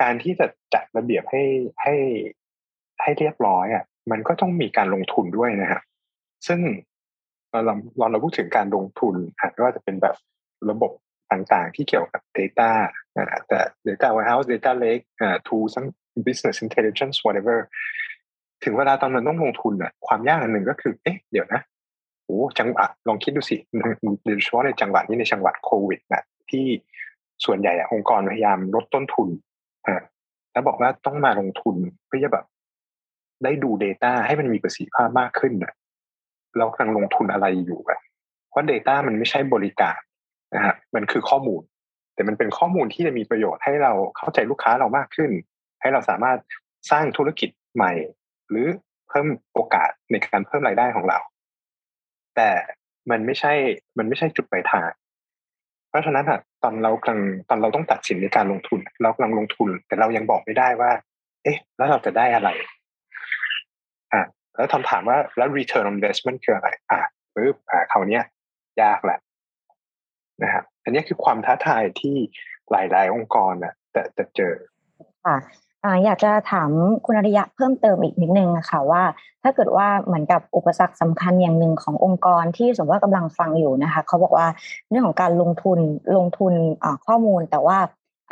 [0.00, 1.42] การที่จะจัดระเบียบให้
[1.82, 1.94] ให้
[3.02, 5.82] ให้เรียบร้อยอะมันก็ต้องมีการลงทุนด้วยนะครับ
[6.46, 6.60] ซึ่ง
[7.50, 10.16] เราเราเราพูดถึงการลงทุนอาจว่าจะเป็นแบบ
[10.70, 10.92] ระบบ
[11.32, 12.70] ต่างๆ ที่เกี่ยวกับ Data
[13.48, 15.04] แต่ Data Warehouse Data Lake
[15.46, 15.86] Tool ทั้ง
[16.26, 17.58] Business Intelligence whatever
[18.64, 21.60] ถึงเวลาตอนนั้นต้องลงทุนอะความยากอันหนึ่งก็คือเอ๊ะเดี๋ยวนะ
[22.24, 23.56] โอ้จังหวะลองคิดดูสิ
[24.24, 26.66] โดยเฉพาะในจังหวัดนี้ในจังหวัดโควิดนะที่
[27.44, 29.28] ส่วนใหญ่องค์กรพยายามลดต้นทุน
[30.52, 32.44] แล้วบอกว่าต้องมาลงทุนเพื่อแบบ
[33.44, 35.72] ได้ดู Data ให้มันมีประสิทธิภาพมากขึ้นนะ
[36.58, 38.00] เรากำลังลงทุนอะไรอยู่อะ
[38.48, 39.98] เพราะ Data มันไม่ใช่บริการ
[40.54, 41.62] นะฮะมันคือข้อมูล
[42.14, 45.30] แต่มันเป็นข้อมูลที่จะมีประโยชน์ให้เราเข้าใจลูกค้าเรามากขึ้น
[45.80, 46.38] ให้เราสามารถ
[46.90, 47.92] สร้างธุรกิจใหม่
[48.50, 48.66] หรือ
[49.08, 51.18] เพิ่มโอกาสในการเพิ่มรายได้ของเรา
[52.36, 52.50] แต่
[53.10, 53.52] มันไม่ใช่
[53.98, 54.90] มันไม่ใช่จุดปลายทาง
[55.88, 60.90] เพราะฉะนั้นอะ ตอนเรากำลังตอนเราต้องตัดสินในการลงทุน เรากำลังลงทุน แต่เรายังบอกไม่ได้ว่า
[61.42, 62.48] เอ๊ะ แล้วเราจะได้อะไร
[64.12, 64.20] อ่า
[64.56, 67.00] แล้วคำถามว่าแล้ว return on investment คืออะไร อะ
[67.34, 68.20] ปึ๊บอ่าคราวนี้
[68.82, 69.18] ยากแหละ
[70.42, 72.16] นะครับอันนี้คือความท้าทายที่
[72.70, 74.54] หลาย ๆ องค์กรน่ะแต่แต่เจอ
[75.26, 75.34] อ่า
[76.04, 76.70] อยากจะถาม
[77.04, 79.02] คุณอริยะเพิ่มเติมอีกนิดนึงนะคะว่า
[79.42, 84.46] ถ้าเกิดว่าเหมือนกับอุปสรรคสำคัญอย่างหนึ่งขององค์กรที่สมมติว่ากำลังฟังอยู่นะคะเขาบอกว่า
[84.88, 85.78] เรื่องของการลงทุน
[86.16, 86.52] ลงทุน
[87.06, 87.78] ข้อมูลแต่ว่า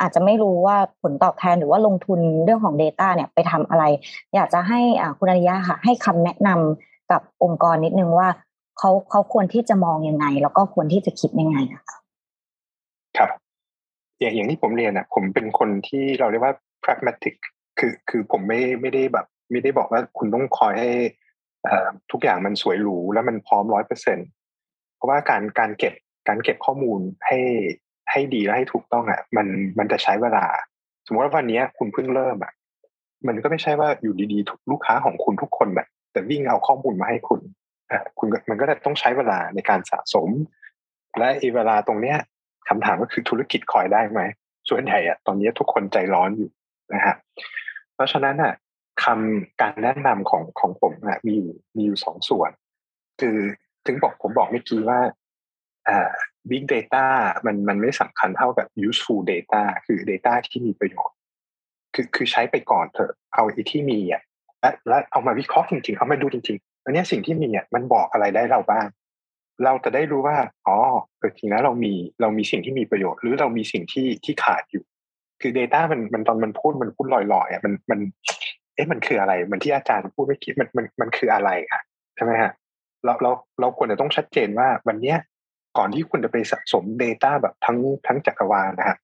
[0.01, 3.83] อาจจะไม่รู้ว่าผลตอบแทนหรือว่าลงทุนเรื่องของ Data เนี่ยไปทำอะไร
[4.35, 4.79] อยากจะให้
[5.17, 8.29] คุณอริยะค่ะ ให้คำแนะนำกับองค์กรนิดนึงว่า
[8.77, 11.97] เขาเขาควรที่จะมองยังไง แล้วก็ควรที่จะคิดยังไงนะคะ
[13.17, 13.29] ครับ
[14.19, 17.35] อย่างอย่างที่ผมเรียนอะ ผมเป็นคนที่เราเรียกว่า pragmatic
[17.79, 20.91] คือคือผมไม่ไม่ได้แบบ ไม่ได้บอกว่าคุณต้องคอยให้
[22.11, 24.17] ทุกอย่างมันสวยหรูแล้วมันพร้อมร้อยเปอร์เซ็น
[24.95, 25.93] เพราะว่าการการเก็บ
[26.27, 27.39] การเก็บข้อมูลให้
[28.11, 29.47] ให้ดีและให้ถูกต้องอะ มัน
[29.79, 30.45] มันจะใช้เวลา
[31.05, 32.53] สมมติว่าวันนี้คุณเพิ่งเริ่มอะ
[33.27, 37.41] มันก็ไม่ใช่ว่าอยู่ดีๆ ทุกลูกค้าของคุณทุกคนแบบแต่วิ่งเอาข้อมูลมาให้คุณ
[37.91, 40.29] อ่าคุณมันก็จะต้องใช้เวลาในการสะสม
[41.17, 42.17] และอีเวลาตรงเนี้ย
[42.69, 44.21] คำถามก็คือธุรกิจคอยได้ไหม
[44.69, 46.49] ส่วนใหญ่อะตอนนี้ทุกคนใจร้อนอยู่
[46.93, 47.15] นะฮะ
[47.93, 48.53] เพราะฉะนั้นอะ
[49.03, 52.51] คำการแนะนำของของผมนะมีอยู่มีอยู่สองส่วน
[53.19, 53.37] คือ
[53.85, 54.99] ถึงบอกผมบอกเมื่อกี้ว่า
[55.87, 56.11] อ่า
[56.49, 57.05] big data
[57.45, 61.17] มันมันไม่สำคัญเท่ากับ useful data คือ data ที่มีประโยชน์
[61.93, 64.21] คือคือใช้ไปก่อนเถอะเอาไอ้ที่มีอะ
[64.61, 68.87] และและเอามาวิเคราะห์จริงๆ เอามาดูจริงๆอันนี้สิ่งที่มีอะมันบอกอะไรได้เราบ้าง
[69.63, 70.77] เราจะได้รู้ว่า อ๋อ
[71.17, 74.83] เออจริงแล้วเรามีเรามีสิ่งที่มีประโยชน์ หรือเรามีสิ่งที่ที่ขาดอยู่
[75.41, 77.99] คือ Data มันมันตอนมันพูดมันพูดลอยๆอะมันมัน
[78.75, 81.81] เอ๊ะมันคืออะไรมันที่อาจารย์พูดไม่คิดมันมันมันคืออะไรอะ
[82.15, 82.51] ใช่ไหมฮะ
[83.05, 85.17] เราเราเราควรจะต้องชัดเจนว่าวันเนี้ย
[85.77, 87.77] ก่อนที่คุณจะไปสะสม Data แบบทั้ง
[88.07, 88.97] ทั้งจักรวาลนะฮะ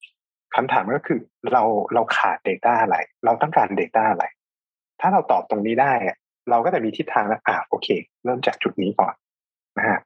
[0.55, 1.19] คำถามก็คือ
[1.51, 4.25] เราเราขาด Data อะไร เราต้องการ Data อะไร
[5.01, 5.93] ถ้าเราตอบตรงนี้ได้
[6.49, 7.87] เราก็จะมีทิศทางแล้วอ่าโอเค
[8.25, 9.13] เริ่มจากจุดนี้ก่อน
[9.77, 9.99] นะฮะ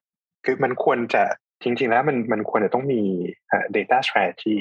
[0.46, 1.24] คือมันควรจะ
[1.64, 3.02] จริงๆแล้วมันมันควรจะต้องมี
[3.76, 4.58] data strategy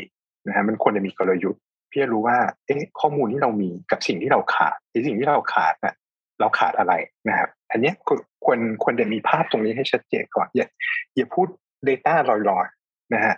[0.46, 5.94] นะฮะมันควรจะมีกลยุทธ์เพื่อรู้ว่าเอ๊ะข้อมูลที่เรามีกับสิ่งที่เราขาดไอ้สิ่งที่เราขาดน่ะ
[6.40, 6.94] เราขาดอะไร
[7.28, 7.92] นะครับ อันนี้
[8.44, 10.66] ควรควรจะมีภาพตรงนี้ให้ชัดเจนก่อนอย่า
[11.16, 11.48] อย่าพูด
[11.88, 13.34] data ลอยๆนะฮะ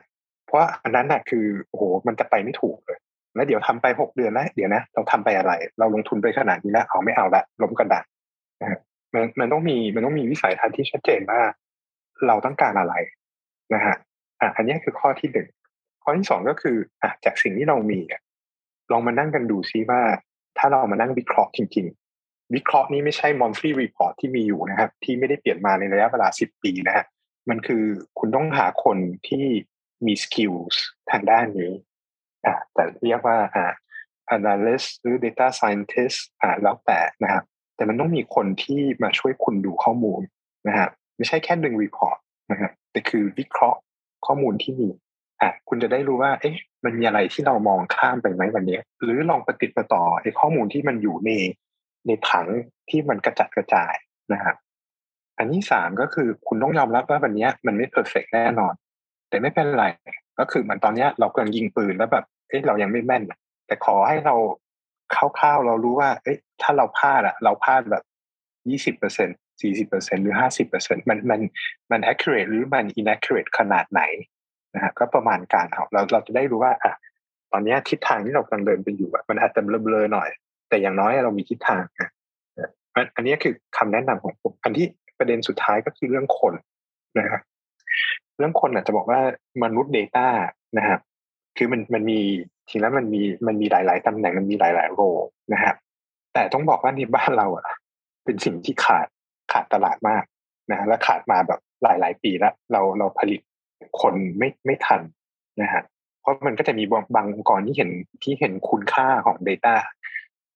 [0.47, 2.99] เพราะอันนั้นน่ะคือโอ้โหมันจะไปไม่ถูกเลย
[3.35, 8.07] แล้วเดี๋ยวทำไปหกเดือนแล้วเดี๋ยวนะ เราทำไปอะไร เราลงทุนไปขนาดนี้แล้วเอาไม่เอาละล้มกระดาน
[8.61, 8.79] นะฮะ
[9.15, 11.41] มันมันต้องมีมันต้องมีวิสัยทัศน์ที่ชัดเจนว่า
[12.27, 12.95] เราต้องการอะไร
[13.75, 13.95] นะฮะ
[14.41, 15.49] อะอันนี้คือข้อที่หนึ่ง
[16.03, 18.01] ข้อที่สองก็คืออะจากสิ่งที่เรามี
[18.93, 20.03] ลองมานั่งกันดูซิว่า
[20.59, 21.87] ถ้าเรามานั่งวิเคราะห์จริง
[22.21, 27.05] ๆ วิเคราะห์นี้ไม่ใช่ monthly report ที่มีอยู่นะครับ ที่ไม่ได้เปลี่ยนมาในระยะเวลาสิบปีนะฮะ
[27.49, 27.85] มันคือ
[28.19, 29.45] คุณต้องหาคนที่
[30.07, 30.77] มี skills
[31.11, 31.73] ทางด้านนี้
[32.47, 33.73] อ่าแต่เรียกว่าอ่า
[34.37, 37.45] analyst หรือ data scientist อ่าแล้วแต่นะครับ
[37.77, 40.21] แต่มันต้องมีคนที่มาช่วยคุณดูข้อมูล
[40.69, 42.19] นะฮะไม่ใช่แค่ดึง report
[42.51, 43.79] นะครับแต่คือวิเคราะห์
[44.27, 44.89] ข้อมูลที่มี
[45.43, 51.31] อะคุณจะได้รู้ว่า เอ๊ะ มันมีอะไรที่เรามองข้ามไปไหมวันนี้ หรือลองปฏิติดประต่อไอ้ข้อมูลที่มันอยู่ใน
[52.07, 52.47] ในถัง
[52.91, 53.95] ที่มันกระจัดกระจาย
[54.33, 54.57] นะครับ
[55.39, 58.75] อันที่สามก็คือคุณต้องยอมรับว่าวันนี้มันไม่เพอร์เฟกแน่นอน
[59.29, 59.87] แต่ไม่เป็นไร
[60.39, 63.23] ก็คือมันตอนนี้เรากำลังยิงปืนแล้วแบบ เอ๊ะเรายังไม่แม่น
[63.67, 64.37] แต่ขอให้เรา
[65.15, 68.03] คร่าวๆเรารู้ว่า เอ๊ะ ถ้าเราพลาดอะเราพลาดแบบ
[68.71, 69.29] ยี่สิบเปอร์เซ็น
[69.63, 71.41] สี่สิบเปอร์เซ็นหรือห้าสิบเปอร์เซ็นมันมัน
[71.91, 74.03] มัน accurate หรือมัน inaccurate ขนาดไหน
[74.75, 76.95] นะฮะก็ประมาณการเอาเราเราจะได้รู้ว่าอะ
[77.53, 80.29] ตอนนี้ทิศทางที่เรากำลังเดินไปอยู่มันอาจจะเบลอๆหน่อย
[80.69, 82.11] แต่อย่างน้อยเรามีทิศทางนะ
[83.17, 84.87] อันนี้คือคำแนะนำของผมอันที่
[85.19, 86.55] ประเด็นสุดท้ายก็คือเรื่องคน
[87.19, 87.43] นะครับ
[88.39, 89.21] เรื่องคนอาจจะบอกว่า
[89.63, 90.29] มนุษย์ Data
[90.79, 91.01] นะครับ
[91.57, 92.21] คือมันมันมี
[92.69, 95.01] ทีแล้วมันมีมันมีหลาย ๆตำแหน่งมันมีหลาย ๆ โร
[95.53, 95.77] นะครับ
[96.35, 97.65] แต่ต้องบอกว่าในบ้านเราอะ
[98.25, 99.07] เป็นสิ่งที่ขาด
[99.53, 100.25] ขาดตลาดมาก
[100.71, 103.41] นะและขาดมาแบบหลาย ๆ ปีแล้วเราเราผลิต
[104.01, 105.01] คนไม่ไม่ทัน
[105.61, 105.83] นะฮะ
[106.21, 107.91] เพราะมันก็จะมีบางองค์กรที่เห็น
[108.23, 109.75] ที่เห็นคุณค่าของ Data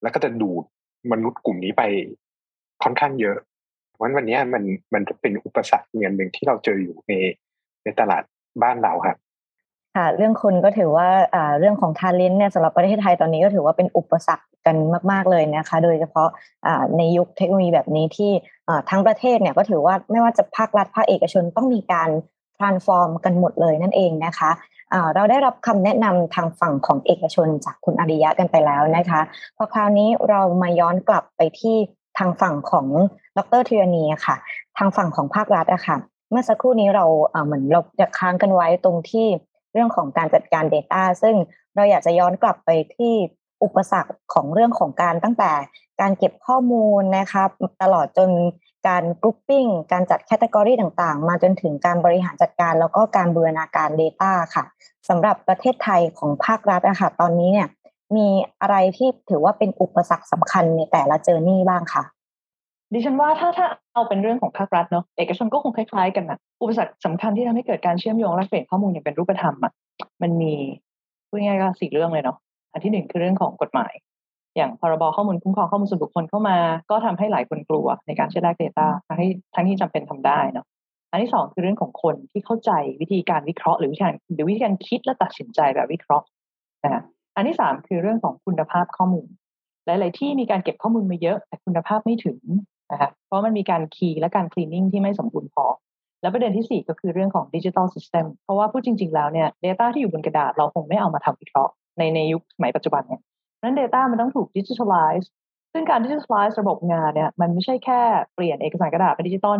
[0.01, 0.63] แล้วก็จะดูด
[1.11, 1.83] มนุษย์กลุ่มนี้ไป
[2.83, 3.37] ค่อนข้างเยอะ
[3.89, 4.63] เพราะวันนี้มัน
[4.93, 7.13] มันจะเป็นอุปสรรคเงินหนึ่งที่เราเจออยู่ใน
[7.83, 8.23] ในตลาด
[8.63, 9.17] บ้านเราครับ
[9.95, 14.75] ค่ะเรื่องคนก็ถือว่าอ่าเรื่องของทาเลนต์เนี่ยสำหรับประเทศไทยตอนนี้ก็ถือว่าเป็นอุปสรรคกัน
[15.11, 16.27] มาก ๆเลยนะคะ โดยเฉพาะ
[16.65, 18.31] อ่าในยุคเทคโนโลยีแบบนี้ที่
[18.67, 22.09] อ่าทั้งประเทศเนี่ยก็ถือว่าไม่ว่าจะภาครัฐภาคเอกชนต้องมีการ
[22.59, 24.51] transform กันหมดเลยนั่นเองนะคะ
[25.15, 29.21] เราได้รับคำแนะนำทางฝั่งของเอกชนจากคุณอริยะกันไปแล้วนะคะ
[29.57, 31.77] พอคราวนี้เรามาย้อนกลับไปที่
[32.17, 32.87] ทางฝั่งของ
[33.37, 34.35] ดร.ธีรณีค่ะ
[34.77, 35.97] ทางฝั่งของภาครัฐอะค่ะ
[36.31, 37.05] เมื่อสักครู่นี้เรา
[37.45, 39.27] เหมือนเราจะค้างกันไว้ตรงที่
[39.73, 41.35] เรื่องของการจัดการ Data ซึ่ง
[41.75, 43.13] เราอยากจะย้อนกลับไปที่
[43.63, 45.51] อุปสรรคของเรื่องของการตั้งแต่
[46.01, 47.43] การเก็บข้อมูลนะคะ
[47.81, 48.29] ตลอดจน
[48.87, 54.63] การ grouping การจัด category ต่างๆ มาจนถึงการบริหารจัดการ แล้วก็การบูรณาการ Data ค่ะ
[55.09, 57.67] สำหรับประเทศไทยของภาครัฐอะค่ะตอนนี้เนี่ย
[58.15, 58.27] มี
[58.61, 62.03] อะไรที่ถือว่าเป็นอุปสรรคสำคัญในแต่ละเจอร์นี่บ้างคะ
[62.93, 69.73] ดิฉันว่าถ้าถ้าเอาเป็นเรื่องของภาครัฐเนาะเอกชนก็คงคล้ายๆกันนะอุปสรรคสำคัญที่ทำให้เกิดการเชื่อมโยงและเปลี่ยนข้อมูลอย่างเป็นรูปธรรมอะ
[70.21, 70.53] มันมี
[71.29, 72.37] พูดง่ายๆก็สี่เรื่องเลยเนาะ
[72.71, 73.93] อันที่หนึ่งคือเรื่องของกฎหมาย
[74.57, 76.57] อย่างพรบข้อมูลคุ้มครองข้อมูลส่วนบุคคลเข้ามา
[76.89, 80.65] ก็ทำให้หลายคนกลัวในการใช้แลกเดต้าทั้งที่ทั้งที่จำเป็นทำได้เนาะ
[81.11, 86.25] อันที่สองคือเรื่องของคนที่เข้าใจวิธีการวิเคราะห์หรือวิธีการหรือวิธีการคิดและตัดสินใจแบบวิเคราะห์
[86.83, 87.01] นะ
[87.35, 89.27] อันที่สามคือเรื่องของคุณภาพข้อมูล
[89.85, 92.39] หลาย ๆ ที่มีการเก็บข้อมูลมาเยอะแต่คุณภาพไม่ถึง
[92.91, 95.65] นะคะเพราะมันมีการ key และการ cleaning ที่ไม่สมบูรณ์พอ
[96.21, 103.21] และประเด็นที่ 4 ก็คือเรื่องของ digital system เพราะว่าพูดจริง ๆ แล้วเนี่ย Data ที่อยู่บนกระดาษเราคงไม่เอามาทำวิเคราะห์ในในยุคสมัยปัจจุบันเนี่ย
[103.63, 105.29] นั้น Data มันต้องถูก digitalize
[105.73, 108.01] ซึ่งการ digitalize ระบบงานเนี่ยมันไม่ใช่แค่
[108.33, 109.59] เปลี่ยนเอกสารกระดาษเป็นดิจิตอล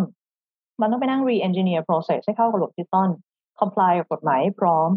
[0.82, 3.10] มันต้องไปนั่ง re-engineer process ให้เข้ากับระบบดิจิตอล
[3.60, 4.90] comply กับกฎหมายพร้อม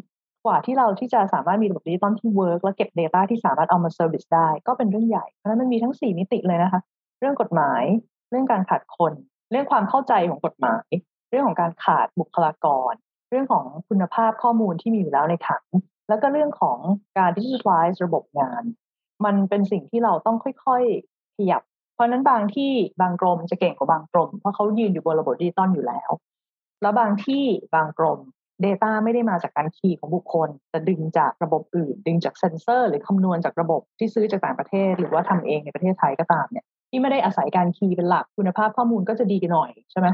[0.44, 6.80] กว่าที่เราที่จะสามารถมีระบบดิจิตอลที่ work และเก็บ Data ที่สามารถเอามา service ได้ ก็เป็นเรื่องใหญ่ เพราะนั้นมันมีทั้ง 4 มิติเลยนะคะ
[7.20, 7.82] เรื่องกฎหมาย
[8.30, 9.12] เรื่องการขาดคน
[9.50, 10.86] เรื่องความเข้าใจของกฎหมาย
[11.30, 12.92] เรื่องของการขาดบุคลากร
[13.30, 15.64] เรื่องของคุณภาพข้อมูลที่มีอยู่แล้วในถัง
[16.08, 16.78] แล้วก็เรื่องของ
[17.18, 18.62] การดิจิทัลไลซ์ระบบงาน
[19.24, 21.62] มันเป็นสิ่งที่เราต้องค่อยๆขยับ
[21.94, 26.11] เพราะนั้นบางที่บางกรมจะเก่งกว่าบางกรม เพราะเขายืนอยู่บนระบบดิจิตอลอยู่แล้ว
[26.83, 28.20] แล้วบางที่บางกรม
[28.64, 40.09] Data ไม่ได้มาจากการ key ของบุคคล แต่ดึงจากระบบอื่น ดึงจากเซนเซอร์ หรือคำนวณจากระบบที่ซื้อจากต่างประเทศ หรือว่าทำเองในประเทศไทยก็ตามเนี่ยที่ไม่ได้อาศัยการ key เป็นหลักคุณภาพข้อมูลก็จะดีกันหน่อยใช่ไหม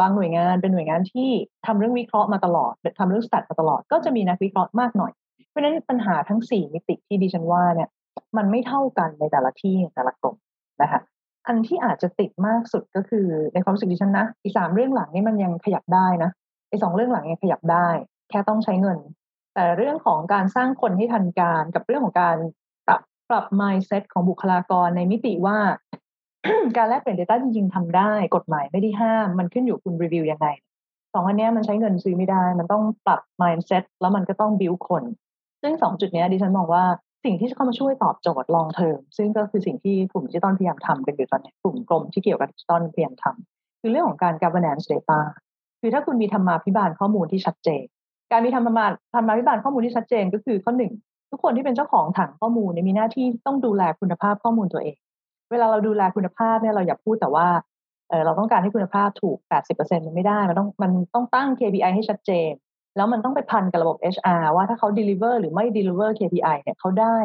[0.00, 1.28] บางหน่วยงานเป็นหน่วยงานที่
[1.66, 5.12] ทำเรื่องวิเคราะห์มาตลอดทำเรื่อง stat มาตลอด ก็จะมีนักวิเคราะห์มากหน่อย
[5.50, 7.88] เพราะฉะนั้นปัญหาทั้ง 4 มิติที่ดิฉันว่าเนี่ย
[8.36, 10.36] มันไม่เท่ากันในแต่ละที่แต่ละกลุ่ม
[10.82, 11.00] นะคะ
[11.46, 16.30] อันที่อาจจะติดมากสุดก็คือในความรู้สึกดิฉันนะอีสามเรื่องหลังนี่มันยังขยับได้นะ
[16.68, 17.88] ไอสองเรื่องหลังยังขยับได้
[18.30, 18.98] แค่ต้องใช้เงิน
[19.54, 22.36] แต่เรื่องของการสร้างคนให้ทันการกับเรื่องของการ
[22.86, 25.58] ปรับปรับ mindset ของบุคลากรในมิติว่า
[26.76, 30.46] การแลกเปลี่ยน Data จริงๆทำได้ กฎหมายไม่ได้ห้าม มันขึ้นอยู่คุณรีวิวยังไง
[31.14, 35.04] สองอันนี้มันใช้เงินซื้อไม่ได้ มันต้องปรับ mindset แล้วมันก็ต้อง build คน
[35.62, 36.84] ซึ่งสองจุดนี้ดิฉันมองว่า
[37.24, 45.18] สิ่งที่จะเข้ามาช่วยตอบโจทย์ long term ซึ่งก็คือสิ่งที่กลุ่มดิจิตอลพยายามทำกันอยู่ตอนนี้กลุ่มกรมที่เกี่ยวกับดิจิตอลพยายามทำคือเรื่องของการ governance data
[45.80, 47.84] คือถ้าคุณมีธรรมาภิบาลข้อมูลที่ชัดเจน
[48.30, 50.92] การมีธรรมาธรรมาภิบาลข้อมูลที่ชัดเจนก็คือข้อหนึ่ง
[51.30, 54.96] ทุกคนที่เป็นเจ้าของถังข้อมูลมีหน้าที่ต้องดูแลคุณภาพข้อมูลตัวเอง
[55.50, 57.46] เวลาเราดูแลคุณภาพเนี่ยเราอย่าพูดแต่ว่า
[58.08, 59.38] เออเราต้องการให้คุณภาพถูก
[59.72, 62.50] 80%มันไม่ได้ มันต้องมันต้องตั้ง KPI ให้ชัดเจน
[62.96, 67.18] แล้วมันต้องไปพันกับระบบ HR ว่าถ้าเขา deliver หรือไม่ deliver KPI เนี่ยเขาได้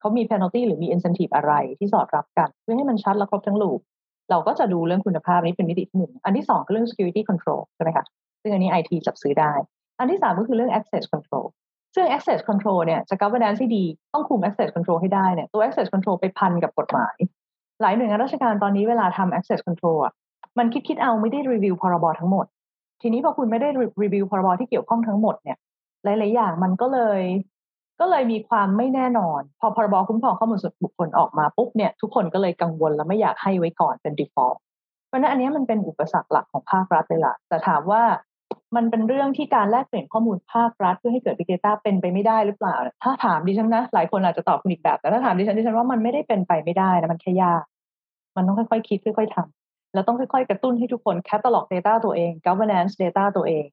[0.00, 3.80] เขามี penalty หรือมี incentive อะไรที่สอดรับกัน เพื่อให้มันชัดและครบทั้งลูป
[4.30, 8.04] เราก็จะดูเรื่องคุณภาพนี้เป็นมิติที่หนึ่ง อันที่สองคือเรื่อง security control ใช่ไหมคะ
[8.42, 9.52] ซึ่งอันนี้ IT จับซื้อได้
[9.98, 11.46] อันที่สามก็คือเรื่อง access control
[11.94, 17.16] ซึ่ง access control เนี่ยจะ governance ที่ดีต้องคุม access control ให้ได้เนี่ยตัว access control ไปพันกับกฎหมาย
[17.80, 20.12] หลายหน่วยงานราชการตอนนี้เวลาทำ access control อะ
[20.58, 22.46] มันคิดคิดเอาไม่ได้รีวิวพรบทั้งหมด
[23.02, 23.68] ทีนี้พอคุณไม่ได้
[24.02, 25.58] รีวิวพรบที่เกี่ยวข้องทั้งหมดเนี่ย
[26.04, 27.22] หลาย ๆ อย่างมันก็เลย
[28.00, 34.58] ก็เลยมีความไม่แน่นอน พอพรบคุ้มครองข้อมูลส่วนบุคคลออกมาปุ๊บเนี่ยทุกคนก็เลยกังวลและไม่อยากให้ไว้ก่อนเป็น default
[35.08, 38.02] เพราะนั้นอันนี้มันเป็นอุปสรรคหลักของภาครัฐเลยล่ะแต่ถามว่า
[38.76, 47.62] มันเป็นเรื่องที่การแลกเปลี่ยนข้อมูลภาครัฐ เพื่อให้เกิด Big Data เป็นไปไม่ได้หรือเปล่า ถ้าถามดิฉันนะ หลายคนอาจจะตอบคุณอีกแบบ แต่ถ้าถามดิฉันดิฉันว่ามันไม่ได้เป็นไปไม่ได้นะมันแค่ยาก
[48.36, 49.61] มันต้องค่อยๆคิดค่อย ๆทำ
[49.94, 53.64] แล้วต้องค่อยๆ กระตุ้นให้ทุกคนแคตตาล็อก Data ตัวเอง governance data ตัวเอง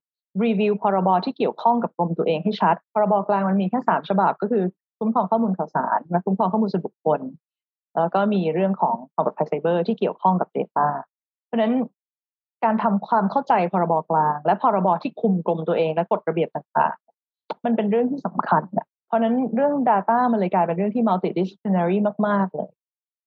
[0.43, 4.63] รีวิวพรบที่เกี่ยวข้องกับกรมตัวเองให้ชัด พรบกลางมันมีแค่สามฉบับก็คือ
[4.99, 7.19] คุ้มครองข้อมูลข่าวสารและคุ้มครองข้อมูลส่วนบุคคล
[7.95, 10.87] แล้วก็มีเรื่องของความปลอดภัยไซเบอร์ที่เกี่ยวข้องกับ Data
[11.45, 11.73] เพราะฉะนั้น
[12.63, 22.69] การทำความเข้าใจพรบกลาง และพรบที่คุมกรมตัวเองและกฎระเบียบต่างๆ มันเป็นเรื่องที่สำคัญนะเพราะนั้นเรื่อง Data มันเลยกลายเป็นเรื่องที่ multidisciplinary มาก ๆ เลย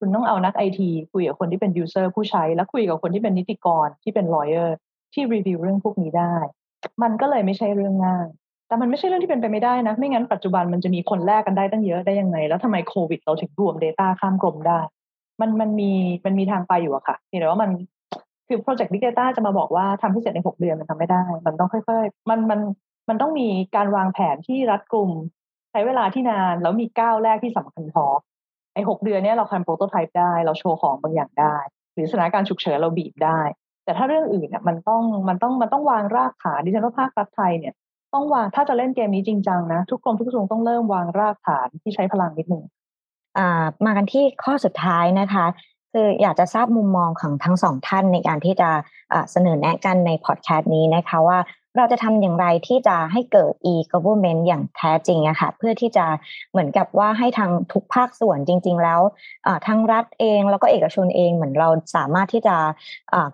[0.05, 4.69] คุณต้องเอานักไอทีคุยกับคนที่เป็น user ผู้ใช้ และคุยกับคนที่เป็นนิติกรที่เป็น lawyer
[5.13, 6.35] ที่รีวิวเรื่องพวกนี้ได้
[7.03, 8.27] มันก็เลยไม่ใช่เรื่องง่าย
[8.67, 14.79] แต่มันไม่ใช่เรื่องที่เป็นไปไม่ได้นะ ไม่งั้นปัจจุบันมันจะมีคนแลกกันได้ตั้งเยอะได้ยังไง แล้วทำไมโควิดเราถึงรวม Data ข้ามกรมได้
[15.41, 15.91] มันมันมี
[16.25, 17.69] มันมีทางไปอยู่อะค่ะแต่ว่ามัน
[18.47, 22.59] คือโปรเจกต์ Big Data จะมาบอกว่าทำให้เสร็จใน6เดือนมันทำไม่ได้ มันต้องค่อยๆ มันมัน
[23.09, 25.11] มันต้องมีการวางแผนที่รัดกลุ่ม
[25.71, 28.05] ใช้เวลาที่นานแล้วมีก้าวแรกที่สำคัญพอ
[28.73, 31.57] ไอ้หกเดือนเนี้เราทำโปรโตไทป์ได้ เราโชว์ของบางอย่างได้
[31.93, 33.39] หรือสถานการณ์ฉุกเฉินเราบีบได้
[33.85, 37.73] แต่ถ้าเรื่องอื่นเนี่ยมันต้องมันต้องมันต้องวางรากฐานดิฉันว่าภาครัฐไทยเนี่ย
[38.13, 42.63] ต้องวางถ้าจะเล่นเกมนี้จริงจังนะ ทุกกรมทุกกระทรวงต้องเริ่มวางรากฐานที่ใช้พลังนิดหนึง
[43.37, 45.45] อ่ามากันที่ข้อสุดท้ายนะคะ
[45.93, 48.69] คืออยากจะทราบมุมมองของทั้งสองท่านในการที่จะ
[49.31, 51.39] เสนอแนะกันในพอดแคสต์นี้นะคะว่า
[51.77, 56.05] เราจะทำอย่างไรที่จะให้เกิด e-government อย่างแท้จริงอะค่ะเพื่อที่จะ
[56.51, 59.01] เหมือนกับว่าให้ทางทุกภาคส่วนจริง ๆ แล้ว
[59.67, 62.55] ทั้งรัฐเองแล้วก็เอกชนเองเหมือนเราสามารถที่จะ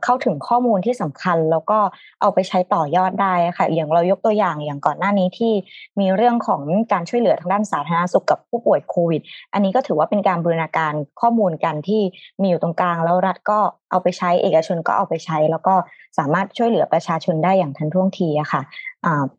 [0.04, 1.80] เข้าถึงข้อมูลที่สำคัญ แล้วก็
[2.22, 5.54] เอาไปใช้ต่อยอดได้ค่ะ อย่างเรายกตัวอย่างอย่างก่อนหน้านี้ที่
[6.00, 6.62] มีเรื่องของ
[6.94, 9.22] การช่วยเหลือทางด้านสาธารณสุขกับผู้ป่วยโควิด
[9.54, 12.02] อันนี้ก็ถือว่าเป็นการบูรณาการข้อมูลกันที่
[12.42, 13.60] มีอยู่ตรงกลาง แล้วรัฐก็
[13.92, 15.76] เอาไปใช้เอกชนก็เอาไปใช้ แล้วก็
[16.18, 18.62] สามารถช่วยเหลือประชาชนได้อย่างทันท่วงทีอะค่ะ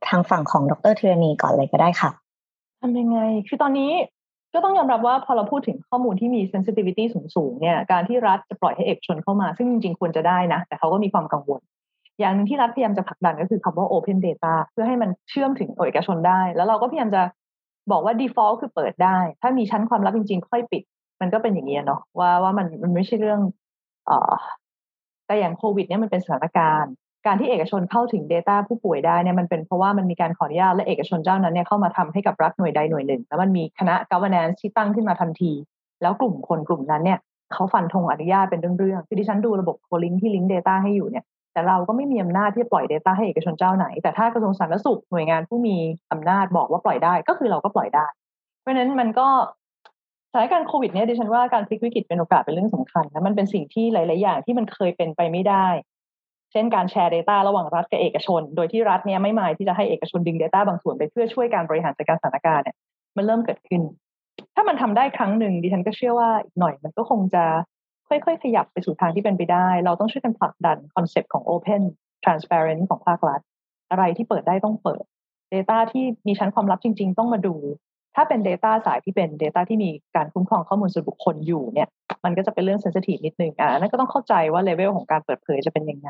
[0.08, 2.10] ทางฝั่งของดรธีรณีก่อนเลยก็ได้ค่ะ
[2.80, 3.92] ทำยังไง คือตอนนี้
[4.54, 7.04] ก็ต้องยอมรับว่าพอเราพูดถึงข้อมูลที่มี sensitivity
[7.34, 11.60] สูงๆเนี่ย การที่รัฐจะปล่อยให้เอกชนเข้ามา ซึ่งจริงๆ ควรจะได้นะ แต่เขาก็มีความกังวล
[12.18, 17.22] อย่างหนึ่งที่รัฐพยายามจะผลักดันก็คือคำว่า Open Data เพื่อให้มันเชื่อมถึงเอกชนได้ แล้วเราก็พยายามจะ
[17.90, 20.82] บอกว่า default คือเปิดได้ ถ้ามีชั้นความลับจริงๆ ค่อยปิด
[21.20, 23.40] มันก็เป็นอย่างนี้เนาะว่าว่ามันมันไม่ใช่เรื่อง
[24.06, 26.92] เแต่อย่างโควิดเนี่ยมันเป็นสถานการณ์
[27.26, 35.52] การที่เอกชนเข้าถึง Data ผู้ป่วยได้เนี่ยมันเป็นเพราะว่ามันมีการขออนุญาตและเอกชนเจ้านั้นเนี่ยเข้ามาทำให้กับรัฐหน่วยใดหน่วยหนึ่ง แล้วมันมีคณะ governance ที่ตั้งขึ้นมาทันที
[36.02, 37.18] แล้วกลุ่มคนกลุ่มนั้นเนี่ย
[37.52, 45.76] เขาฟันธงอนุญาตเป็นเรื่องๆคือดิฉันดูระบบโคลิงที่ลิงก์ Data ให้อยู่เนี่ยแต่เราก็ไม่มีอำนาจที่จะปล่อย Data ให้เอกชนเจ้าไหน แต่ถ้ากระทรวงสาธารณสุขหน่วยงานผู้มี
[46.12, 48.06] อำนาจบอกว่าปล่อยได้ก็คือเราก็ปล่อยได้
[48.60, 49.28] เพราะฉะนั้นมันก็
[50.32, 55.66] สถานการณ์โควิดเนี่ยดิฉันว่าการพลิกวิกฤตเป็นโอกาสเป็นเรื่องสำคัญนะมันเป็นสิ่งที่หลาย ๆ อย่างที่มันเคยเป็นไปไม่ได้
[56.52, 62.76] เช่นการแชร์ Data ระหว่างรัฐกับเอกชน โดยที่รัฐเนี่ยไม่หมายที่จะให้เอกชนดึง Data บางส่วนไปเพื่อช่วยการบริหารจัดการสถานการณ์เนี่ย
[63.16, 63.82] มันเริ่มเกิดขึ้น
[64.54, 67.44] ถ้ามันทำได้ครั้งหนึ่งดิฉันก็เชื่อว่าอีกหน่อยมันก็คงจะ
[68.08, 71.82] ค่อย ๆ ขยับไปสู่ทางที่เป็นไปได้ เราต้องช่วยกันผลักดันคอนเซปต์ของ Open
[72.24, 73.40] Transparent ของภาครัฐ
[73.90, 75.04] อะไรที่เปิดได้ต้องเปิด
[75.54, 77.54] Data ที่มีชั้นความลับจริง ๆ ต้องมาดู
[78.16, 81.88] ถ้าเป็น Data สายที่เป็น Data ที่มีการคุ้มครองข้อมูลส่วนบุคคลอยู่เนี่ย
[82.24, 86.08] มันก็จะเป็นเรื่องเซนซิทีฟนิดนึงอะนั่นก็ต้องเข้าใจว่าเลเวลของการเปิดเผยจะเป็นยังไง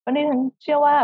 [0.00, 0.96] เพราะนี้ฉันเชื่อว่า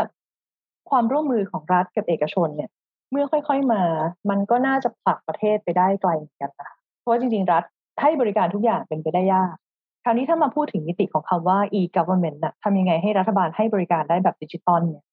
[0.89, 2.69] ความร่วมมือของรัฐกับเอกชนเนี่ย
[3.11, 3.83] เมื่อค่อยๆมา
[4.29, 7.63] มันก็น่าจะผลักประเทศไปได้ไกลเหมือนกันนะเพราะว่าจริงๆ รัฐ
[8.01, 9.55] ให้บริการทุกอย่างเป็นไปได้ยาก
[10.03, 15.03] คราวนี้ถ้ามาพูดถึงมิติของคำว่า e-government น่ะทำยังไงให้รัฐบาลให้บริการได้แบบดิจิตอลเนี่ย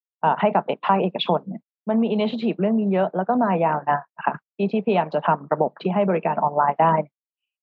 [0.41, 6.94] ให้กับเอกภาคเอกชนเนี่ยมันมี initiative เรื่องนี้เยอะแล้วก็มายาวนะนะคะ ที่ที่พยายามจะทำระบบที่ให้บริการออนไลน์ได้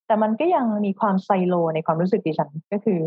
[0.07, 2.99] แต่มันก็ยังมีความไซโลในความรู้สึกดิฉันก็คือ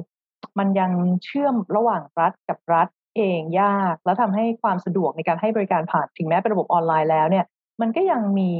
[0.58, 0.90] มันยัง
[1.24, 7.44] เชื่อมระหว่างรัฐกับรัฐเองยาก แล้วทำให้ความสะดวกในการให้บริการผ่านถึงแม้เป็นระบบออนไลน์แล้วเนี่ย
[7.80, 8.52] มันก็ยังมี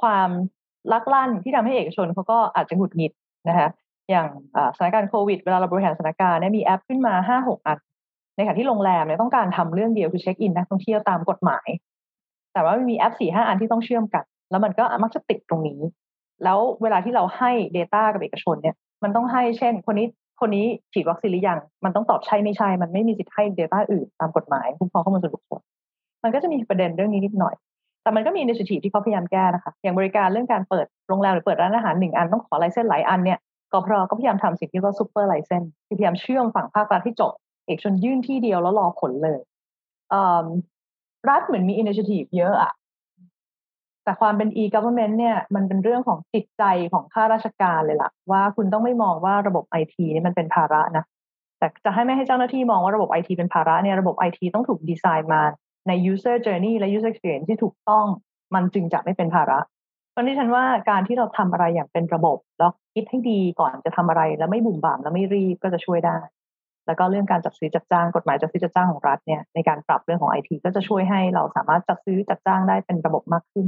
[0.00, 0.30] ความ
[0.92, 3.12] ลักลั่นที่ทำให้เอกชนเขาก็อาจจะหงุดหงิด
[3.48, 3.68] นะคะ
[4.10, 4.26] อย่าง
[4.76, 7.78] สถานการณ์โควิด เวลาเราบริหารสถานการณ์เนี่ยมีแอปขึ้นมาห้าหกอัน
[8.36, 11.68] ในขณะที่โรงแรมเนี่ยต้องการทำเรื่องเดียวคือเช็คอินนักท่องเที่ยวตามกฎหมาย
[12.52, 15.80] แต่ว่ามีแอปสี่ห้าอันที่ต้องเชื่อมกัน แล้วมันก็มักจะติดตรงนี้
[16.44, 20.06] แล้วเวลาที่เราให้ Data กับเอกชนเนี่ย มันต้องให้เช่น คนนี้
[20.40, 25.60] คนนี้ฉีดวัคซีนหรือยัง มันต้องตอบใช่ไม่ใช่ มันไม่มีสิทธิ์ให้ Data อื่นตามกฎหมายคุ้มครองข้อมูลส่วนบุคคล
[26.22, 27.54] มันก็จะมีประเด็นเรื่องนี้นิดหน่อย
[28.02, 33.38] แต่มันก็มีอินิชิทีที่เขาพยายามแก้นะคะ อย่างบริการเรื่องการเปิดโรงแรมหรือเปิดร้านอาหารหนึ่งอันต้องขอ license หลายอันเนี่ย
[33.72, 33.92] ก.พ.ร.
[34.08, 37.32] ก็พยายามทำสิ่งที่เรียกว่า super license พยายามเชื่อมฝั่งภาครัฐที่จบ
[37.66, 39.40] เอกชนยื่นที่เดียวแล้วรอผลเลย
[41.30, 42.72] รัฐเหมือนมี initiative เยอะอะ
[44.04, 51.04] แต่ความเป็น e-government เนี่ยมันเป็นเรื่องของจิตใจของข้าราชการเลยล่ะ ว่าคุณต้องไม่มองว่าระบบไอทีนี่มันเป็นภาระนะ
[51.58, 55.42] แต่จะให้ไม่ให้เจ้าหน้าที่มองว่าระบบไอทีเป็นภาระเนี่ยระบบไอทีต้องถูกดีไซน์มา
[55.88, 58.06] ใน user journey และ user experience ที่ถูกต้อง
[58.54, 59.58] มันจึงจะไม่เป็นภาระ
[60.12, 66.18] เพราะนี้ฉันว่าการที่เราทำอะไรอย่างเป็นระบบแล้วคิดให้ดีก่อนจะทำอะไร แล้วไม่บุ่มบ่ามแล้วไม่รีบก็จะช่วยได้
[66.86, 73.66] แล้วก็เรื่องการจัดซื้อจัดจ้างกฎหมายจัดซื้อจัดจ้างของรัฐเนี่ยในการปรับเรื่องของไอทีก็จะช่วยให้เราสามารถจัดซื้อจัดจ้างได้เป็นระบบมากขึ้น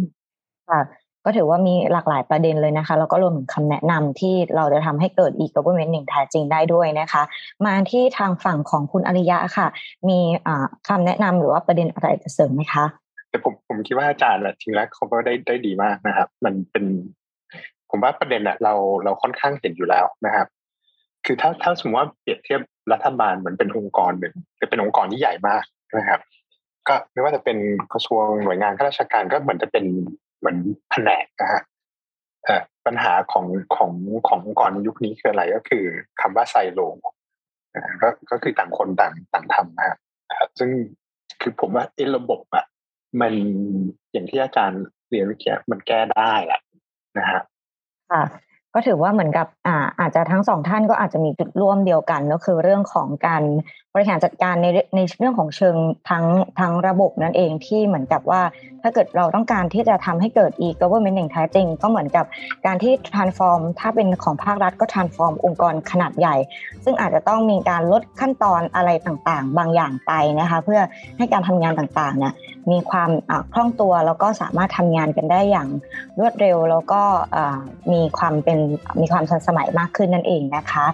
[0.70, 0.80] ค่ะ
[1.24, 7.22] ก็ถือว่ามีหลากหลายประเด็นเลยนะคะ แล้วก็รวมถึงคำแนะนำที่เราจะทำให้เกิด e-government หนึ่งแท้จริงได้ด้วยนะคะ
[7.66, 9.66] มาที่ทางฝั่งของคุณอริยะค่ะ
[10.08, 10.18] มี
[10.88, 12.84] คำแนะนำหรือว่าประเด็นอะไรจะเสริมไหมคะ
[13.30, 16.84] แต่ผมผมคิดว่าอาจารย์จริงแล้วเขาก็ได้ได้ดีมากนะครับ มันเป็น
[17.90, 18.74] ผมว่าประเด็นอะเรา
[19.04, 20.46] เราค่อนข้างเห็นอยู่แล้วนะครับ
[21.26, 22.60] คือถ้าถ้าสมมติว่าเปรียบเทียบ
[22.92, 25.64] รัฐบาลเหมือนเป็นองค์กรหนึ่งจะเป็นองค์กรที่ใหญ่มาก
[25.98, 26.20] นะครับ
[26.88, 27.56] ก็ไม่ว่าจะเป็น
[27.92, 29.84] กระทรวงหน่วยงานข้าราชการก็เหมือนจะเป็น
[30.38, 30.58] เหมือน
[30.90, 31.62] แผนกนะฮะ
[32.86, 33.46] ปัญหาของ
[33.76, 33.92] ของ
[34.28, 35.84] ขององค์กรยุคนี้คืออะไรก็คือ
[36.20, 36.80] คำว่าไซโล
[38.02, 40.70] ก็ก็คือต่างคนต่างต่างทำนะครับซึ่ง
[41.40, 42.64] คือผมว่าไอ้ระบบอะ
[43.20, 43.32] มัน
[44.12, 46.60] อย่างที่อาจารย์เรียนเมื่อกี้มันแก้ได้แหละ
[47.18, 47.40] นะฮะ
[48.10, 48.22] ค่ะ
[48.76, 53.42] ก็ถือว่าเหมือนกับอ่าอาจจะทั้งสองท่านก็อาจจะมีจุดร่วมเดียวกันก็คือเรื่องของการ
[53.94, 55.76] บริหารจัดการในในเรื่องของเชิง
[56.10, 56.24] ทั้ง
[56.60, 58.42] ทั้งระบบนั่นเองที่เหมือนกับว่า
[58.82, 62.24] ถ้าเกิดเราต้องการที่จะทำให้เกิด e-government อย่างแท้จริง ก็เหมือนกับ
[62.66, 66.36] การที่ transform ถ้าเป็นของภาครัฐก็ transform องค์กรขนาดใหญ่
[66.84, 70.80] ซึ่งอาจจะต้องมีการลดขั้นตอนอะไรต่างๆ บางอย่างไปนะคะเพื่อ
[71.18, 72.32] ให้การทำงานต่างๆเนี่ย
[72.70, 73.10] มีความ
[73.52, 75.68] คล่องตัวแล้วก็สามารถทำงานกันได้อย่าง
[76.18, 77.02] รวดเร็ว แล้วก็
[77.92, 78.58] มีความเป็น
[79.00, 80.86] มีความทันสมัยมากขึ้นนั่นเองนะคะ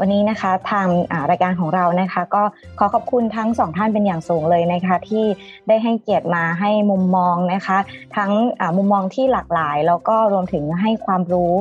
[0.00, 0.86] วันนี้นะคะทาง
[1.30, 2.42] รายการของเรานะคะ ก็
[2.78, 5.24] ขอขอบคุณทั้งสองท่านเป็นอย่างสูงเลยนะคะ ที่
[5.68, 7.78] ได้ให้เกียรติมาให้มุมมองนะคะ
[8.16, 8.32] ทั้ง
[8.76, 11.52] มุมมองที่หลากหลาย แล้วก็รวมถึงให้ความรู้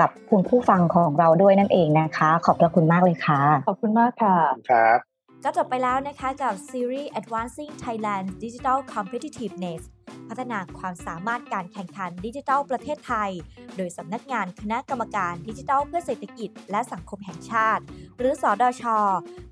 [0.00, 4.36] กับคุณผู้ฟังของเราด้วยนั่นเองนะคะ ขอบพระคุณมากเลยค่ะ ขอบคุณมากค่ะ
[4.70, 5.09] ครับ
[5.44, 9.82] ก็จบไปแล้วนะคะกับซีรีส์ Advancing Thailand Digital Competitiveness
[10.28, 13.30] พัฒนาความสามารถการแข่งขันดิจิทัลประเทศไทย
[13.76, 17.82] โดยสำนักงานคณะกรรมการดิจิทัลเพื่อเศรษฐกิจและสังคมแห่งชาติ
[18.18, 18.98] หรือสอดอชอ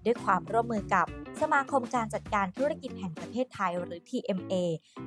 [0.04, 1.06] ด้วยความร่วมมือกับ
[1.42, 4.54] สมาคมการจัดการธุรกิจแห่งประเทศไทยหรือ TMA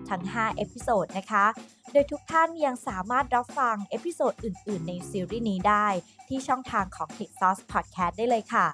[0.09, 1.45] ทั้ง 5 episode นะคะ
[1.93, 5.87] โดยทุกท่านยังสามารถรับฟัง episode อื่น ๆ ในซีรีส์นี้ได้
[6.27, 8.65] ที่ช่องทางของ t i k s o u c e Podcast ได้เลยค่ะ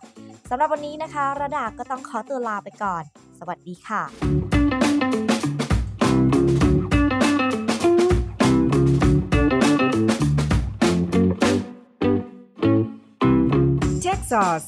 [0.50, 3.04] สำหรับวันนี้นะคะ ระดาก็ต้องขอตัวลาไปก่อน
[3.40, 4.04] สวัสดีค่ะ
[14.04, 14.68] Tech Sauce,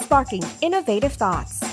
[0.00, 1.67] sparking innovative thoughts.